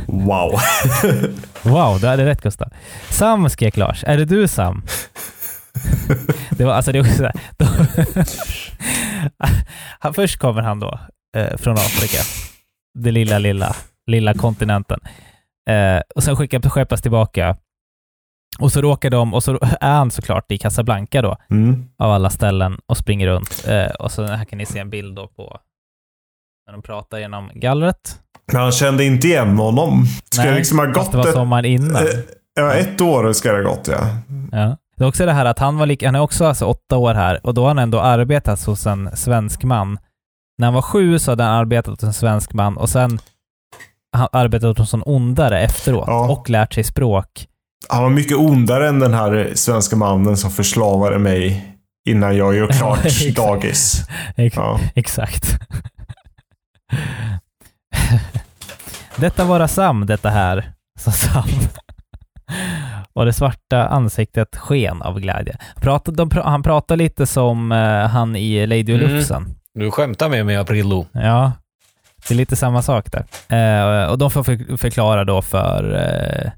[0.06, 0.60] Wow.
[1.62, 2.68] Wow, du hade rätt Gustav.
[3.10, 4.04] Sam, skrek Lars.
[4.04, 4.82] Är det du Sam?
[6.50, 7.66] Det var alltså det också så här, då,
[9.98, 11.00] han, Först kommer han då
[11.36, 12.18] eh, från Afrika.
[12.98, 15.00] Det lilla, lilla, lilla kontinenten.
[15.70, 17.56] Eh, och sen skickas skeppas tillbaka.
[18.58, 21.84] Och så råkar de, och så är han såklart i Casablanca då, Mm.
[21.98, 23.64] av alla ställen och springer runt.
[23.68, 25.58] Eh, och så här kan ni se en bild då på
[26.66, 28.20] när de pratar genom gallret.
[28.52, 30.04] Men han kände inte igen honom.
[30.30, 31.96] Ska Nej, det liksom ha gått det var sommaren innan.
[31.96, 32.02] eh,
[32.54, 34.08] ja, ett år ska det ha gått ja.
[34.52, 34.76] Ja.
[34.96, 37.14] Det är också det här att han var lika, han är också alltså åtta år
[37.14, 39.98] här och då har han ändå arbetat hos en svensk man.
[40.58, 43.18] När han var sju så hade han arbetat hos en svensk man och sen
[44.16, 46.28] han arbetat hos en ondare efteråt Ja.
[46.30, 47.46] och lärt sig språk.
[47.88, 51.72] Han var mycket ondare än den här svenska mannen som förslavade mig
[52.08, 53.36] innan jag gör klart exakt.
[53.36, 54.02] dagis.
[54.36, 54.80] Ex- Ja.
[54.94, 55.44] Exakt.
[59.16, 61.48] detta vara Sam, detta här, sa Sam.
[63.16, 65.56] Och det svarta ansiktet sken av glädje.
[65.80, 69.16] Pratade, de, pra- han pratar lite som eh, han i Lady och Mm.
[69.16, 69.54] Lufsen.
[69.74, 71.06] Du skämtar med mig, Aprillo.
[71.12, 71.52] Ja,
[72.28, 73.24] det är lite samma sak där.
[74.02, 76.50] Eh, och de får för, förklara då för eh,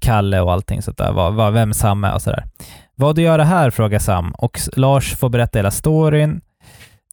[0.00, 2.44] Kalle och allting sånt där, vad, vad, vem Sam är och sådär.
[2.94, 6.40] Vad du gör här, frågar Sam och Lars får berätta hela storyn.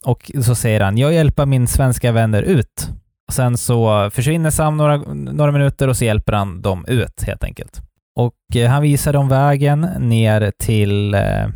[0.06, 2.90] Och så säger han, jag hjälper min svenska vänner ut.
[3.28, 7.44] Och sen så försvinner Sam några, några minuter och så hjälper han dem ut helt
[7.44, 7.82] enkelt.
[8.16, 11.48] Och eh, han visar dem vägen ner till eh,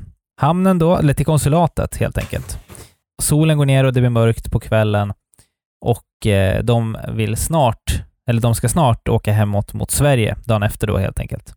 [0.41, 2.59] hamnen då, eller till konsulatet helt enkelt.
[3.21, 5.13] Solen går ner och det blir mörkt på kvällen
[5.85, 10.87] och eh, de vill snart, eller de ska snart åka hemåt mot Sverige dagen efter
[10.87, 11.53] då helt enkelt.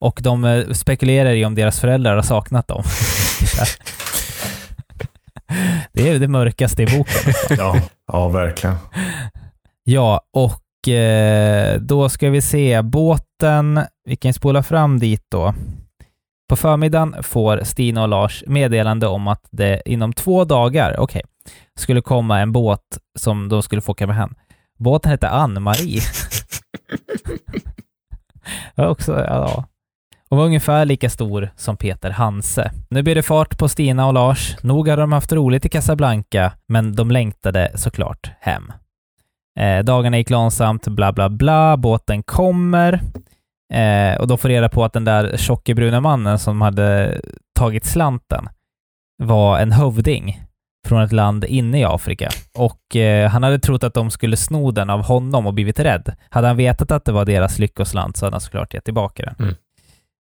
[0.00, 2.82] Och de spekulerar i om deras föräldrar har saknat dem.
[5.92, 7.34] det är det mörkaste i boken.
[7.58, 7.80] Ja,
[8.12, 8.76] ja verkligen.
[9.84, 10.62] Ja, och
[11.80, 13.80] då ska vi se båten.
[14.10, 15.54] Vi kan spola fram dit då.
[16.48, 21.22] På förmiddagen får Stina och Lars meddelande om att det inom två dagar, okej,
[21.78, 24.34] skulle komma en båt som de skulle få åka med hem.
[24.78, 26.00] Båten hette Ann-Marie.
[28.76, 29.64] också, ja.
[30.28, 32.70] Och var ungefär lika stor som Peter Hanse.
[32.88, 34.56] Nu blir det fart på Stina och Lars.
[34.62, 38.72] Nog hade de haft roligt i Casablanca, men de längtade såklart hem.
[39.58, 43.00] Eh, dagarna gick långsamt, bla bla bla, båten kommer
[43.72, 47.20] eh, och de får reda på att den där tjocke bruna mannen som hade
[47.58, 48.48] tagit slanten
[49.22, 50.40] var en hövding
[50.86, 52.30] från ett land inne i Afrika.
[52.54, 56.14] Och eh, han hade trott att de skulle sno den av honom och blivit rädd.
[56.30, 59.34] Hade han vetat att det var deras lyckoslant så hade han såklart gett tillbaka den.
[59.38, 59.54] Mm.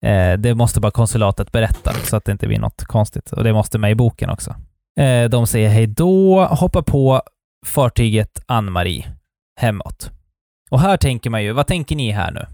[0.05, 3.33] Eh, det måste bara konsulatet berätta så att det inte blir något konstigt.
[3.33, 4.55] Och det måste med i boken också.
[5.01, 7.23] Eh, de säger hej då, hoppar på
[7.67, 9.07] fartyget Ann-Marie
[9.61, 10.11] hemåt.
[10.71, 12.47] Och här tänker man ju, vad tänker ni här nu?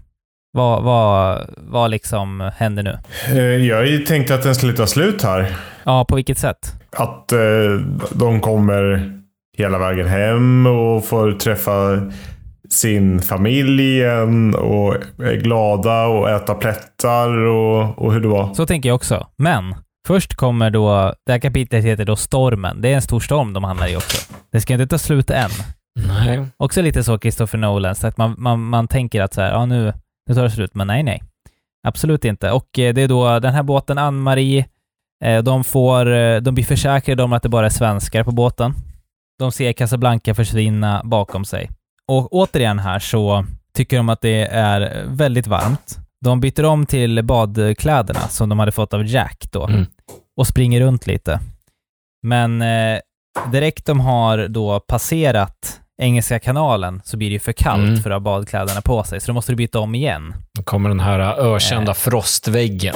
[0.53, 2.97] Vad, vad, vad liksom händer nu?
[3.27, 5.55] Eh, Jag tänkte att den skulle ta slut här.
[5.83, 6.73] Ja, på vilket sätt?
[6.97, 7.39] Att eh,
[8.11, 9.11] de kommer
[9.57, 12.01] hela vägen hem och får träffa
[12.69, 18.53] sin familj igen och är glada och äta plättar och, och hur det var.
[18.53, 19.27] Så tänker jag också.
[19.37, 19.75] Men
[20.07, 22.81] först kommer då, det här kapitlet heter då Stormen.
[22.81, 24.33] Det är en stor storm de hamnar i också.
[24.51, 25.49] Det ska inte ta slut än.
[26.07, 26.45] Nej.
[26.57, 29.65] Också lite så Christopher Nolan, så att man, man, man tänker att så här, ja
[29.65, 29.93] nu,
[30.31, 31.23] nu tar det slut, men nej, nej.
[31.87, 32.51] Absolut inte.
[32.51, 34.65] Och eh, det är då den här båten Ann-Marie,
[35.23, 38.73] eh, de får, eh, de blir försäkrade om att det bara är svenskar på båten.
[39.39, 41.69] De ser Casablanca försvinna bakom sig.
[42.07, 45.97] Och återigen här så tycker de att det är väldigt varmt.
[46.21, 49.67] De byter om till badkläderna som de hade fått av Jack då.
[49.67, 49.85] Mm.
[50.37, 51.39] och springer runt lite.
[52.23, 52.99] Men eh,
[53.51, 57.97] direkt de har då passerat Engelska kanalen så blir det ju för kallt Mm.
[58.03, 60.33] för att ha badkläderna på sig, så då måste du byta om igen.
[60.57, 62.95] Då kommer den här ökända frostväggen.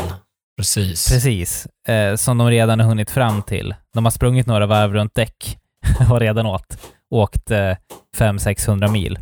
[0.58, 1.10] Precis.
[1.10, 3.76] Precis, eh, som de redan har hunnit fram till.
[3.94, 5.58] De har sprungit några varv runt däck
[6.12, 6.78] och redan åkt,
[7.14, 7.72] åkt eh,
[8.18, 9.20] 500-600 mil.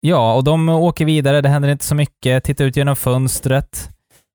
[0.00, 2.44] Ja, och de åker vidare, det händer inte så mycket.
[2.44, 3.90] Tittar ut genom fönstret.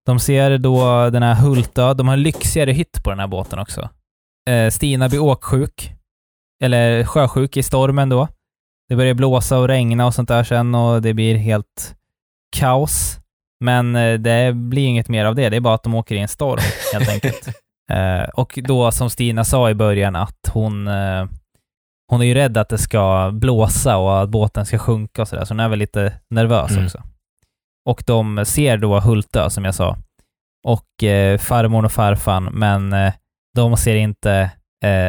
[0.05, 3.59] De ser då den här Hultö, de har en lyxigare hytt på den här båten
[3.59, 3.89] också.
[4.49, 5.91] Eh, Stina blir åksjuk,
[6.63, 8.27] eller sjösjuk i stormen då.
[8.89, 11.95] Det börjar blåsa och regna och sånt där sen och det blir helt
[12.57, 13.19] kaos.
[13.63, 16.19] Men eh, det blir inget mer av det, det är bara att de åker i
[16.19, 16.59] en storm
[16.93, 17.47] helt enkelt.
[17.91, 21.25] Eh, och då som Stina sa i början att hon, eh,
[22.11, 25.45] hon är ju rädd att det ska blåsa och att båten ska sjunka och sådär,
[25.45, 26.85] så hon är väl lite nervös Mm.
[26.85, 27.03] också.
[27.89, 29.97] Och de ser då Hultö, som jag sa,
[30.67, 32.95] och eh, farmor och farfan, men
[33.55, 34.51] de ser inte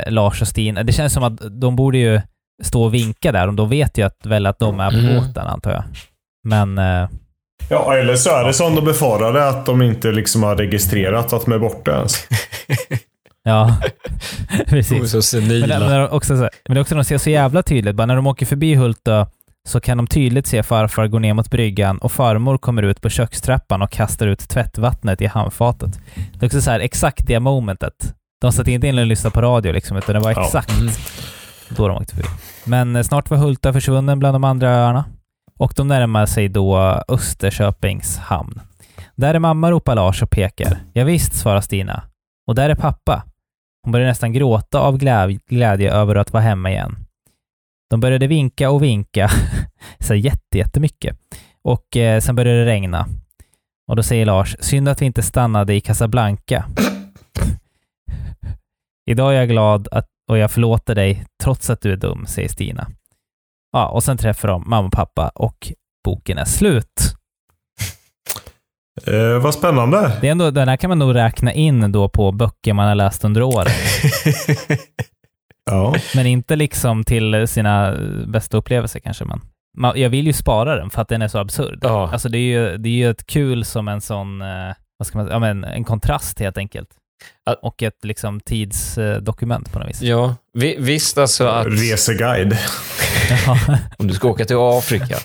[0.07, 0.83] Lars och Stina.
[0.83, 2.21] Det känns som att de borde ju
[2.61, 5.17] stå och vinka där, och de vet ju att, väl att de är på Mm.
[5.17, 5.83] båten, antar jag.
[6.49, 7.09] Men eh,
[7.71, 11.45] Ja, eller så är det som de befarade, att de inte liksom har registrerat att
[11.45, 12.29] de är borta ens.
[13.45, 13.77] ja,
[14.67, 15.27] precis.
[15.27, 17.97] så Men, men, också så, men också de ser så jävla tydligt.
[17.97, 19.27] Bara när de åker förbi Hultö
[19.69, 23.09] så kan de tydligt se farfar gå ner mot bryggan och farmor kommer ut på
[23.09, 26.01] kökstrappan och kastar ut tvättvattnet i handfatet.
[26.35, 28.15] Det är också så här, exakt det momentet.
[28.41, 30.45] De satt inte in och lyssnade på radio liksom, utan det var Ja.
[30.45, 30.93] exakt Mm
[31.77, 32.29] då de åkte förbi.
[32.65, 35.05] Men eh, snart var Hulta försvunnen bland de andra öarna
[35.59, 38.61] och de närmar sig då Österköpings hamn.
[39.15, 40.79] Där är mamma, ropar Lars och pekar.
[40.93, 42.03] Ja, visst, svarar Stina.
[42.47, 43.25] Och där är pappa.
[43.83, 44.99] Hon började nästan gråta av
[45.49, 46.97] glädje över att vara hemma igen.
[47.91, 49.31] De började vinka och vinka,
[50.01, 51.17] så jätte, jättemycket.
[51.63, 53.07] Och eh, sen började det regna.
[53.89, 56.65] Och då säger Lars, synd att vi inte stannade i Casablanca.
[59.11, 62.49] Idag är jag glad att, och jag förlåter dig trots att du är dum, säger
[62.49, 62.87] Stina.
[63.73, 65.73] Ja, och sen träffar de mamma och pappa och
[66.05, 66.87] boken är slut.
[69.07, 70.19] Eh, vad spännande.
[70.21, 72.95] Det är ändå, den här kan man nog räkna in då på böcker man har
[72.95, 73.73] läst under året.
[75.65, 75.95] Ja.
[76.15, 79.25] Men inte liksom till sina bästa upplevelser kanske.
[79.79, 81.79] Man, jag vill ju spara den för att den är så absurd.
[81.83, 82.11] Ja.
[82.13, 85.19] Alltså det är ju, det är ju ett kul som en sån, eh, vad ska
[85.19, 86.89] man säga, ja, men en kontrast helt enkelt.
[87.63, 90.03] Och ett liksom tidsdokument på något vis.
[90.03, 92.57] Ja, vi, visst alltså att Reseguide.
[93.99, 95.17] Om du ska åka till Afrika.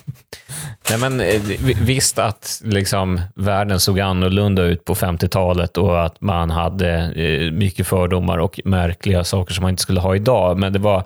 [0.90, 6.20] Nej, men eh, vi- visst att liksom världen såg annorlunda ut på 50-talet och att
[6.20, 6.90] man hade
[7.22, 10.58] eh, mycket fördomar och märkliga saker som man inte skulle ha idag.
[10.58, 10.98] Men det var,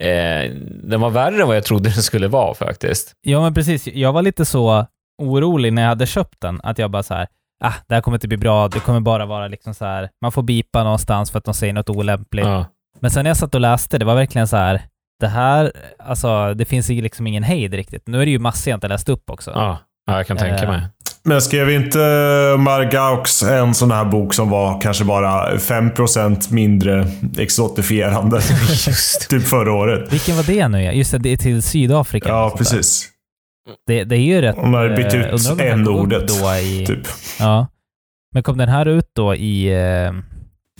[0.00, 0.50] eh,
[0.82, 3.12] den var värre än vad jag trodde den skulle vara faktiskt.
[3.22, 3.86] ja, men precis.
[3.86, 4.86] Jag var lite så
[5.22, 7.26] orolig när jag hade köpt den, att jag bara så här,
[7.64, 10.32] ah, det här kommer inte bli bra, det kommer bara vara liksom så här, man
[10.32, 12.46] får bipa någonstans för att de säger något olämpligt.
[12.46, 12.64] Ja.
[13.00, 14.82] Men sen när jag satt och läste, det var verkligen så här,
[15.20, 18.06] det här, alltså det finns ju liksom ingen hejd riktigt.
[18.06, 19.50] Nu är det ju massor jag inte läst upp också.
[19.50, 20.82] Ja, ja, jag kan tänka Eh, mig.
[21.22, 21.98] Men skrev inte
[22.58, 27.06] Margaux en sån här bok som var kanske bara 5% mindre
[27.38, 28.36] exotifierande?
[28.68, 29.30] Just.
[29.30, 30.12] typ förra året.
[30.12, 30.82] Vilken var det nu?
[30.92, 32.28] Just det, det är till Sydafrika.
[32.28, 33.08] Ja, precis.
[33.86, 34.56] Det, det är ju rätt...
[34.56, 37.06] Hon hade bytt eh, ut n-ordet, Då i, Typ.
[37.38, 37.66] Ja.
[38.34, 39.66] Men kom den här ut då i...
[39.66, 40.12] Eh,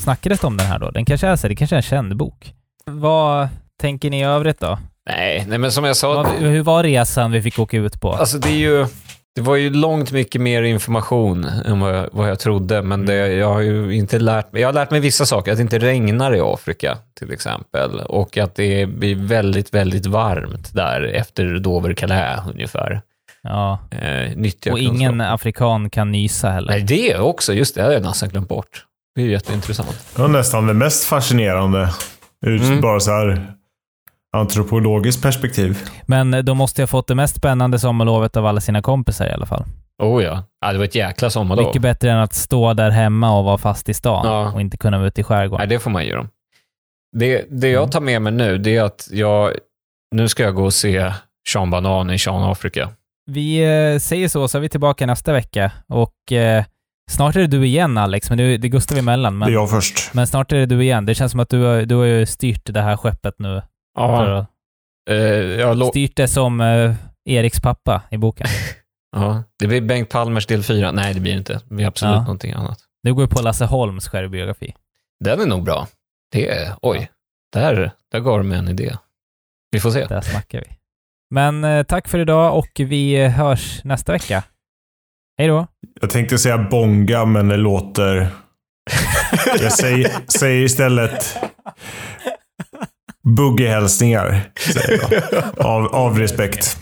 [0.01, 0.91] snackades det om den här då?
[0.91, 2.55] Den kanske är så, det kanske är en känd bok.
[2.87, 3.49] Vad
[3.81, 4.79] tänker ni i övrigt då?
[5.09, 8.13] Nej, nej, men som jag sa, Vad, hur var resan vi fick åka ut på?
[8.13, 8.87] Alltså det är ju,
[9.35, 13.15] det var ju långt mycket mer information än vad jag, vad jag trodde, men det,
[13.15, 15.79] jag har ju inte lärt mig, jag har lärt mig vissa saker, att det inte
[15.79, 22.51] regnar i Afrika till exempel, och att det blir väldigt, väldigt varmt där efter Dover-Calais
[22.53, 23.03] ungefär.
[23.43, 23.79] ja.
[23.91, 26.73] Eh, nyttiga Och ingen afrikan kan nysa heller.
[26.73, 28.85] Nej, det också, just det, det har jag nästan glömt bort.
[29.15, 30.07] Det är ju jätteintressant.
[30.17, 31.89] Det var nästan det mest fascinerande.
[32.47, 32.81] Ur Mm.
[32.81, 33.47] bara så här
[34.37, 35.79] antropologiskt perspektiv.
[36.07, 39.31] Men de måste ju ha fått det mest spännande sommarlovet av alla sina kompisar i
[39.33, 39.65] alla fall.
[40.03, 41.67] Oh ja, ja det var ett jäkla sommarlov.
[41.67, 44.53] Mycket bättre än att stå där hemma och vara fast i stan Ja.
[44.53, 45.69] och inte kunna vara ute i skärgården.
[45.69, 46.29] Nej, det får man ge dem.
[47.17, 49.53] Det, det jag tar med mig nu, det är att jag,
[50.15, 51.13] nu ska jag gå och se
[51.49, 52.91] Sean Banan i Sean Afrika.
[53.31, 53.59] Vi
[53.93, 55.73] eh, säger så, så är vi tillbaka nästa vecka.
[55.89, 56.65] Och eh,
[57.11, 59.33] snart är det du igen Alex, men det, det är Gustav emellan.
[59.41, 60.15] Det är Men, jag först.
[60.15, 61.07] men snart är det du igen.
[61.07, 63.63] Det känns som att du, har- du har ju styrt det här skeppet nu.
[63.99, 64.47] Ja,
[65.75, 68.47] lo- styrt det som eh, Eriks pappa i boken.
[69.17, 70.93] ja, det blir Bengt Palmers del 4.
[70.93, 71.53] Nej, det blir inte.
[71.69, 72.21] Det blir absolut Ja.
[72.23, 72.79] någonting annat.
[73.03, 74.75] Du går ju på Lasse Holms självbiografi.
[75.25, 75.87] Den är nog bra.
[76.33, 77.11] Det är, oj,
[77.53, 78.97] där, där gav du mig en idé.
[79.71, 80.07] Vi får se.
[80.07, 80.77] Där snackar vi.
[81.35, 84.45] Men eh, tack för idag och vi hörs nästa vecka.
[85.39, 85.67] Hej då!
[86.01, 88.29] Jag tänkte säga bonga, men det låter
[89.61, 91.37] Jag säger, säger istället
[93.37, 95.01] Boogie-hälsningar, säger
[95.33, 95.45] jag.
[95.67, 96.77] Av, av respekt.